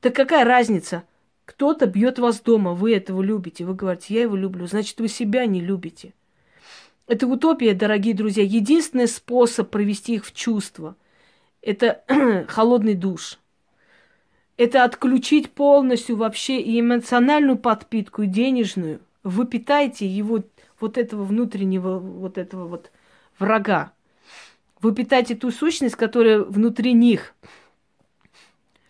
Так 0.02 0.16
какая 0.16 0.44
разница? 0.44 1.04
Кто-то 1.46 1.86
бьет 1.86 2.20
вас 2.20 2.42
дома, 2.42 2.74
вы 2.74 2.96
этого 2.96 3.22
любите. 3.22 3.66
Вы 3.66 3.76
говорите, 3.76 4.14
я 4.14 4.22
его 4.24 4.36
люблю. 4.36 4.66
Значит, 4.66 5.00
вы 5.00 5.08
себя 5.08 5.46
не 5.46 5.62
любите. 5.62 6.14
Это 7.06 7.28
утопия, 7.28 7.74
дорогие 7.74 8.14
друзья. 8.14 8.44
Единственный 8.44 9.08
способ 9.08 9.70
провести 9.70 10.16
их 10.16 10.26
в 10.26 10.34
чувство– 10.34 10.96
это 11.62 12.04
холодный 12.48 12.94
душ. 12.94 13.40
Это 14.56 14.84
отключить 14.86 15.52
полностью 15.52 16.16
вообще 16.16 16.62
и 16.62 16.80
эмоциональную 16.80 17.58
подпитку, 17.58 18.22
и 18.22 18.28
денежную. 18.28 19.02
Вы 19.24 19.46
питаете 19.46 20.08
его, 20.08 20.44
вот 20.80 20.98
этого 20.98 21.24
внутреннего, 21.24 22.00
вот 22.00 22.38
этого 22.38 22.68
вот 22.68 22.92
врага. 23.38 23.92
Вы 24.80 24.94
питаете 24.94 25.36
ту 25.36 25.52
сущность, 25.52 25.96
которая 25.96 26.40
внутри 26.42 26.94
них. 26.94 27.34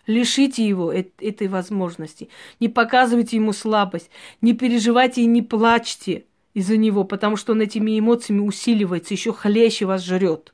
Лишите 0.05 0.67
его 0.67 0.91
этой 0.91 1.47
возможности. 1.47 2.29
Не 2.59 2.67
показывайте 2.67 3.37
ему 3.37 3.53
слабость. 3.53 4.11
Не 4.41 4.53
переживайте 4.53 5.21
и 5.21 5.27
не 5.27 5.41
плачьте 5.41 6.25
из-за 6.53 6.77
него, 6.77 7.03
потому 7.03 7.35
что 7.35 7.53
он 7.53 7.61
этими 7.61 7.97
эмоциями 7.97 8.41
усиливается, 8.41 9.13
еще 9.13 9.33
хлеще 9.33 9.85
вас 9.85 10.03
жрет. 10.03 10.53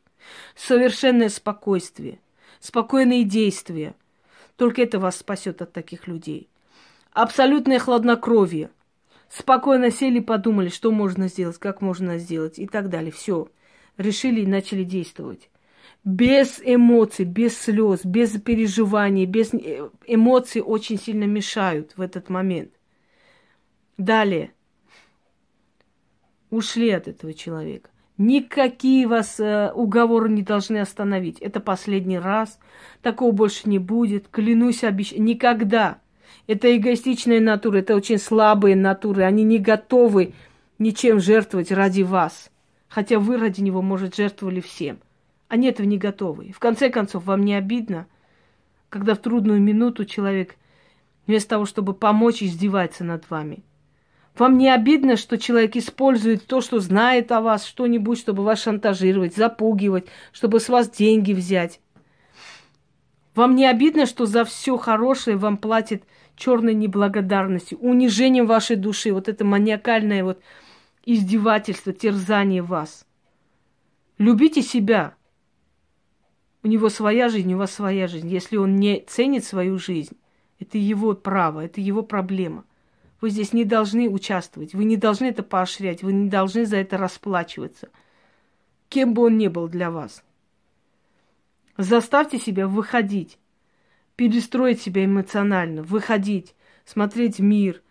Совершенное 0.56 1.30
спокойствие, 1.30 2.20
спокойные 2.60 3.24
действия. 3.24 3.96
Только 4.56 4.82
это 4.82 5.00
вас 5.00 5.18
спасет 5.18 5.62
от 5.62 5.74
таких 5.74 6.08
людей. 6.08 6.50
Абсолютное 7.12 7.80
хладнокровие. 7.80 8.70
Спокойно 9.30 9.92
сели, 9.92 10.20
подумали, 10.20 10.70
что 10.70 10.92
можно 10.92 11.28
сделать, 11.28 11.58
как 11.58 11.82
можно 11.82 12.18
сделать 12.18 12.60
и 12.60 12.68
так 12.68 12.90
далее. 12.90 13.12
Все. 13.12 13.50
Решили 13.98 14.42
и 14.42 14.48
начали 14.48 14.84
действовать. 14.84 15.50
Без 16.04 16.62
эмоций, 16.64 17.26
без 17.26 17.58
слез, 17.58 18.06
без 18.06 18.40
переживаний, 18.40 19.26
без 19.26 19.54
э, 19.54 19.90
эмоций 20.08 20.62
очень 20.62 20.98
сильно 20.98 21.26
мешают 21.26 21.94
в 21.98 22.02
этот 22.02 22.30
момент. 22.30 22.72
Далее– 23.98 24.54
ушли 26.50 26.90
от 26.92 27.08
этого 27.08 27.34
человека. 27.34 27.90
Никакие 28.18 29.08
вас 29.08 29.40
э, 29.40 29.72
уговоры 29.74 30.30
не 30.30 30.42
должны 30.42 30.78
остановить. 30.78 31.40
Это 31.40 31.62
последний 31.62 32.20
раз. 32.20 32.60
Такого 33.02 33.32
больше 33.32 33.70
не 33.70 33.80
будет. 33.80 34.28
Клянусь, 34.28 34.84
обещаю. 34.84 35.24
Никогда. 35.24 36.00
Это 36.46 36.76
эгоистичная 36.76 37.40
натура, 37.40 37.78
это 37.78 37.96
очень 37.96 38.18
слабые 38.18 38.76
натуры. 38.76 39.24
Они 39.24 39.44
не 39.44 39.58
готовы 39.58 40.34
ничем 40.80 41.20
жертвовать 41.20 41.72
ради 41.72 42.02
вас. 42.02 42.52
Хотя 42.90 43.20
вы 43.20 43.38
ради 43.38 43.62
него, 43.62 43.82
может, 43.82 44.16
жертвовали 44.16 44.60
всем. 44.60 45.00
Они 45.48 45.68
этого 45.68 45.88
не 45.88 45.98
готовы. 45.98 46.52
В 46.52 46.60
конце 46.60 46.90
концов, 46.90 47.24
вам 47.24 47.46
не 47.46 47.54
обидно, 47.54 48.06
когда 48.90 49.14
в 49.16 49.20
трудную 49.20 49.62
минуту 49.62 50.04
человек 50.06 50.56
вместо 51.26 51.52
того, 51.52 51.66
чтобы 51.66 51.94
помочь, 51.94 52.44
издевается 52.44 53.04
над 53.04 53.30
вами– 53.30 53.64
вам 54.38 54.58
не 54.58 54.70
обидно, 54.70 55.18
что 55.18 55.38
человек 55.38 55.76
использует 55.76 56.46
то, 56.46 56.62
что 56.62 56.80
знает 56.80 57.32
о 57.32 57.42
вас, 57.42 57.66
что-нибудь, 57.66 58.20
чтобы 58.20 58.44
вас 58.44 58.62
шантажировать, 58.62 59.36
запугивать, 59.36 60.06
чтобы 60.32 60.60
с 60.60 60.70
вас 60.70 60.90
деньги 60.90 61.34
взять? 61.34 61.82
Вам 63.36 63.56
не 63.56 63.66
обидно, 63.66 64.06
что 64.06 64.26
за 64.26 64.46
все 64.46 64.78
хорошее 64.78 65.38
вам 65.38 65.58
платит 65.58 66.04
черной 66.36 66.74
неблагодарностью, 66.74 67.78
унижением 67.80 68.46
вашей 68.46 68.76
души, 68.76 69.12
вот 69.14 69.28
это 69.28 69.44
маниакальное 69.46 70.24
вот 70.24 70.42
издевательство, 71.06 71.94
терзание 71.94 72.62
вас? 72.62 73.06
Любите 74.18 74.62
себя. 74.62 75.16
У 76.64 76.68
него 76.68 76.90
своя 76.90 77.30
жизнь, 77.30 77.54
у 77.54 77.58
вас 77.58 77.72
своя 77.72 78.08
жизнь. 78.08 78.28
Если 78.30 78.58
он 78.58 78.76
не 78.76 79.02
ценит 79.08 79.46
свою 79.46 79.80
жизнь, 79.80 80.18
это 80.60 80.78
его 80.78 81.14
право, 81.14 81.64
это 81.64 81.80
его 81.80 82.04
проблема. 82.04 82.66
Вы 83.22 83.32
здесь 83.32 83.54
не 83.54 83.66
должны 83.66 84.08
участвовать, 84.10 84.74
вы 84.74 84.86
не 84.86 84.96
должны 84.96 85.26
это 85.26 85.44
поощрять, 85.44 86.04
вы 86.04 86.14
не 86.14 86.30
должны 86.30 86.66
за 86.66 86.78
это 86.78 86.98
расплачиваться. 86.98 87.90
Кем 88.88 89.14
бы 89.14 89.24
он 89.24 89.38
ни 89.38 89.48
был 89.48 89.68
для 89.68 89.92
вас. 89.92 90.24
Заставьте 91.78 92.40
себя 92.40 92.68
выходить, 92.68 93.38
перестроить 94.16 94.82
себя 94.82 95.06
эмоционально, 95.06 95.84
выходить, 95.84 96.56
смотреть 96.86 97.40
мир, 97.40 97.82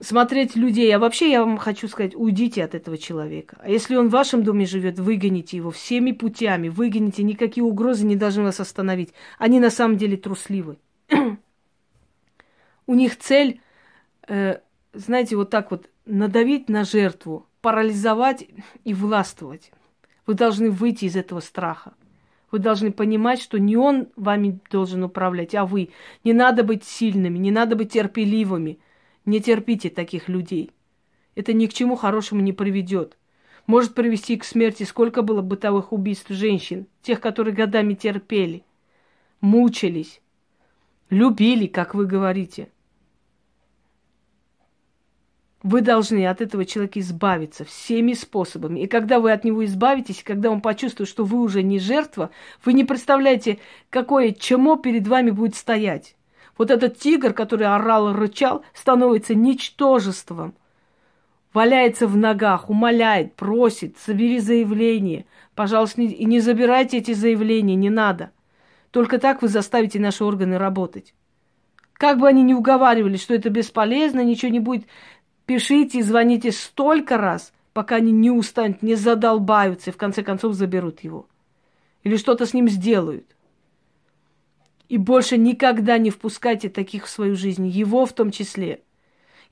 смотреть 0.00 0.54
людей. 0.54 0.94
А 0.94 0.98
вообще 0.98 1.30
я 1.30 1.44
вам 1.44 1.56
хочу 1.56 1.88
сказать, 1.88 2.14
уйдите 2.14 2.62
от 2.62 2.74
этого 2.74 2.98
человека. 2.98 3.58
А 3.60 3.70
если 3.70 3.96
он 3.96 4.08
в 4.08 4.12
вашем 4.12 4.44
доме 4.44 4.66
живет, 4.66 4.98
выгоните 4.98 5.56
его 5.56 5.70
всеми 5.70 6.12
путями, 6.12 6.68
выгоните, 6.68 7.22
никакие 7.22 7.64
угрозы 7.64 8.06
не 8.06 8.16
должны 8.16 8.44
вас 8.44 8.60
остановить. 8.60 9.12
Они 9.38 9.60
на 9.60 9.70
самом 9.70 9.96
деле 9.96 10.16
трусливы. 10.16 10.78
У 12.86 12.94
них 12.94 13.18
цель, 13.18 13.60
э, 14.28 14.58
знаете, 14.92 15.36
вот 15.36 15.50
так 15.50 15.70
вот 15.70 15.90
надавить 16.04 16.68
на 16.68 16.84
жертву, 16.84 17.46
парализовать 17.60 18.46
и 18.84 18.94
властвовать. 18.94 19.72
Вы 20.26 20.34
должны 20.34 20.70
выйти 20.70 21.06
из 21.06 21.16
этого 21.16 21.40
страха. 21.40 21.94
Вы 22.52 22.60
должны 22.60 22.92
понимать, 22.92 23.40
что 23.40 23.58
не 23.58 23.76
он 23.76 24.08
вами 24.14 24.60
должен 24.70 25.02
управлять, 25.02 25.54
а 25.54 25.66
вы. 25.66 25.90
Не 26.22 26.32
надо 26.32 26.62
быть 26.62 26.84
сильными, 26.84 27.38
не 27.38 27.50
надо 27.50 27.74
быть 27.74 27.92
терпеливыми. 27.92 28.78
Не 29.24 29.40
терпите 29.40 29.90
таких 29.90 30.28
людей. 30.28 30.70
Это 31.34 31.52
ни 31.52 31.66
к 31.66 31.74
чему 31.74 31.96
хорошему 31.96 32.40
не 32.40 32.52
приведет. 32.52 33.18
Может 33.66 33.94
привести 33.94 34.36
к 34.36 34.44
смерти 34.44 34.84
сколько 34.84 35.22
было 35.22 35.42
бытовых 35.42 35.92
убийств 35.92 36.30
женщин, 36.30 36.86
тех, 37.02 37.20
которые 37.20 37.52
годами 37.52 37.94
терпели, 37.94 38.64
мучились, 39.40 40.20
любили, 41.10 41.66
как 41.66 41.94
вы 41.94 42.06
говорите. 42.06 42.68
Вы 45.66 45.80
должны 45.80 46.24
от 46.28 46.40
этого 46.40 46.64
человека 46.64 47.00
избавиться 47.00 47.64
всеми 47.64 48.12
способами. 48.12 48.78
И 48.78 48.86
когда 48.86 49.18
вы 49.18 49.32
от 49.32 49.42
него 49.42 49.64
избавитесь, 49.64 50.22
когда 50.22 50.48
он 50.48 50.60
почувствует, 50.60 51.10
что 51.10 51.24
вы 51.24 51.40
уже 51.40 51.64
не 51.64 51.80
жертва, 51.80 52.30
вы 52.64 52.72
не 52.72 52.84
представляете, 52.84 53.58
какое 53.90 54.30
чмо 54.30 54.76
перед 54.76 55.08
вами 55.08 55.30
будет 55.32 55.56
стоять. 55.56 56.14
Вот 56.56 56.70
этот 56.70 57.00
тигр, 57.00 57.32
который 57.32 57.66
орал 57.66 58.10
и 58.10 58.14
рычал, 58.14 58.62
становится 58.74 59.34
ничтожеством. 59.34 60.54
Валяется 61.52 62.06
в 62.06 62.16
ногах, 62.16 62.70
умоляет, 62.70 63.34
просит, 63.34 63.98
собери 63.98 64.38
заявление. 64.38 65.26
Пожалуйста, 65.56 66.00
и 66.00 66.24
не 66.26 66.38
забирайте 66.38 66.98
эти 66.98 67.12
заявления, 67.12 67.74
не 67.74 67.90
надо. 67.90 68.30
Только 68.92 69.18
так 69.18 69.42
вы 69.42 69.48
заставите 69.48 69.98
наши 69.98 70.22
органы 70.22 70.58
работать. 70.58 71.12
Как 71.98 72.18
бы 72.18 72.28
они 72.28 72.42
ни 72.42 72.52
уговаривали, 72.52 73.16
что 73.16 73.34
это 73.34 73.48
бесполезно, 73.48 74.22
ничего 74.22 74.52
не 74.52 74.60
будет, 74.60 74.84
пишите 75.46 75.98
и 75.98 76.02
звоните 76.02 76.52
столько 76.52 77.16
раз, 77.16 77.52
пока 77.72 77.96
они 77.96 78.12
не 78.12 78.30
устанут, 78.30 78.82
не 78.82 78.94
задолбаются 78.94 79.90
и 79.90 79.92
в 79.92 79.96
конце 79.96 80.22
концов 80.22 80.54
заберут 80.54 81.00
его. 81.00 81.26
Или 82.02 82.16
что-то 82.16 82.46
с 82.46 82.54
ним 82.54 82.68
сделают. 82.68 83.36
И 84.88 84.98
больше 84.98 85.36
никогда 85.36 85.98
не 85.98 86.10
впускайте 86.10 86.68
таких 86.68 87.06
в 87.06 87.10
свою 87.10 87.34
жизнь, 87.34 87.66
его 87.66 88.06
в 88.06 88.12
том 88.12 88.30
числе. 88.30 88.82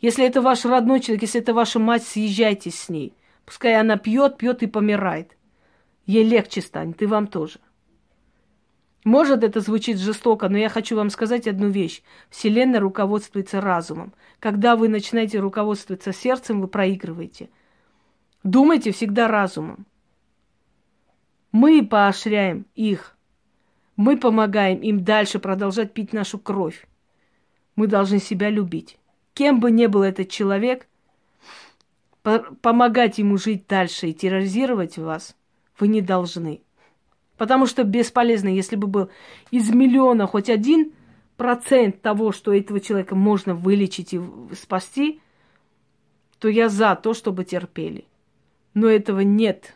Если 0.01 0.25
это 0.25 0.43
ваш 0.43 0.65
родной 0.65 1.01
человек, 1.01 1.23
если 1.23 1.41
это 1.41 1.55
ваша 1.55 1.79
мать, 1.79 2.05
съезжайте 2.05 2.71
с 2.71 2.89
ней. 2.89 3.15
Пускай 3.45 3.79
она 3.79 3.97
пьет, 3.97 4.37
пьет 4.39 4.63
и 4.63 4.67
помирает. 4.67 5.37
Ей 6.07 6.25
легче 6.25 6.61
станет, 6.61 7.03
и 7.03 7.07
вам 7.07 7.27
тоже. 7.27 7.59
Может, 9.05 9.45
это 9.45 9.61
звучит 9.61 9.99
жестоко, 9.99 10.49
но 10.49 10.57
я 10.57 10.71
хочу 10.71 10.97
вам 10.97 11.11
сказать 11.11 11.47
одну 11.47 11.69
вещь. 11.69 12.03
Вселенная 12.31 12.81
руководствуется 12.81 13.61
разумом. 13.61 14.15
Когда 14.41 14.77
вы 14.77 14.89
начинаете 14.89 15.41
руководствоваться 15.41 16.13
сердцем, 16.13 16.63
вы 16.63 16.69
проигрываете. 16.69 17.51
Думайте 18.43 18.93
всегда 18.93 19.29
разумом. 19.29 19.87
Мы 21.53 21.87
поощряем 21.87 22.67
их. 22.75 23.17
Мы 23.97 24.17
помогаем 24.17 24.81
им 24.81 25.05
дальше 25.05 25.39
продолжать 25.39 25.93
пить 25.93 26.15
нашу 26.15 26.39
кровь. 26.39 26.87
Мы 27.77 27.87
должны 27.87 28.19
себя 28.19 28.49
любить. 28.49 28.99
Кем 29.35 29.61
бы 29.61 29.71
ни 29.71 29.87
был 29.87 30.03
этот 30.03 30.31
человек, 30.31 30.89
помогать 32.23 33.19
ему 33.19 33.37
жить 33.37 33.67
дальше 33.67 34.09
и 34.09 34.15
терроризировать 34.15 34.97
вас 34.97 35.37
вы 35.79 35.89
не 35.89 36.01
должны. 36.01 36.63
Потому 37.37 37.67
что 37.67 37.85
бесполезно, 37.85 38.49
если 38.49 38.77
бы 38.77 38.87
был 38.87 39.11
из 39.51 39.71
миллиона 39.71 40.27
хоть 40.27 40.49
один 40.49 40.93
процент 41.37 42.01
того, 42.01 42.33
что 42.33 42.53
этого 42.53 42.81
человека 42.81 43.17
можно 43.17 43.55
вылечить 43.55 44.15
и 44.15 44.21
спасти, 44.55 45.21
то 46.39 46.49
я 46.49 46.69
за 46.69 46.95
то, 46.95 47.15
чтобы 47.15 47.45
терпели. 47.45 48.05
Но 48.73 48.87
этого 48.89 49.21
нет 49.21 49.75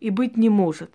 и 0.00 0.10
быть 0.10 0.36
не 0.36 0.48
может. 0.48 0.90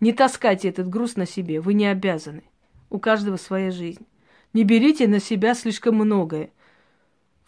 Не 0.00 0.12
таскайте 0.12 0.68
этот 0.68 0.88
груз 0.88 1.16
на 1.16 1.26
себе, 1.26 1.60
вы 1.60 1.74
не 1.74 1.86
обязаны. 1.86 2.44
У 2.90 2.98
каждого 2.98 3.36
своя 3.36 3.70
жизнь. 3.70 4.06
Не 4.52 4.64
берите 4.64 5.08
на 5.08 5.20
себя 5.20 5.54
слишком 5.54 5.96
многое. 5.96 6.50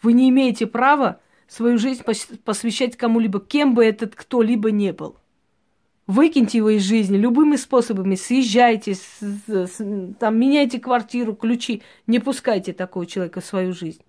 Вы 0.01 0.13
не 0.13 0.29
имеете 0.29 0.67
права 0.67 1.19
свою 1.51 1.77
жизнь 1.77 2.01
посвящать 2.45 2.95
кому-либо, 2.95 3.41
кем 3.41 3.75
бы 3.75 3.83
этот 3.83 4.15
кто-либо 4.15 4.71
не 4.71 4.93
был. 4.93 5.17
Выкиньте 6.07 6.59
его 6.59 6.69
из 6.69 6.83
жизни 6.83 7.17
любыми 7.17 7.57
способами, 7.57 8.15
съезжайте, 8.15 8.95
с, 8.95 9.19
с, 9.21 10.15
там, 10.17 10.39
меняйте 10.39 10.79
квартиру, 10.79 11.35
ключи, 11.35 11.83
не 12.07 12.19
пускайте 12.19 12.71
такого 12.71 13.05
человека 13.05 13.41
в 13.41 13.45
свою 13.45 13.73
жизнь. 13.73 14.01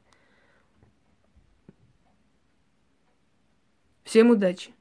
Всем 4.04 4.30
удачи! 4.30 4.72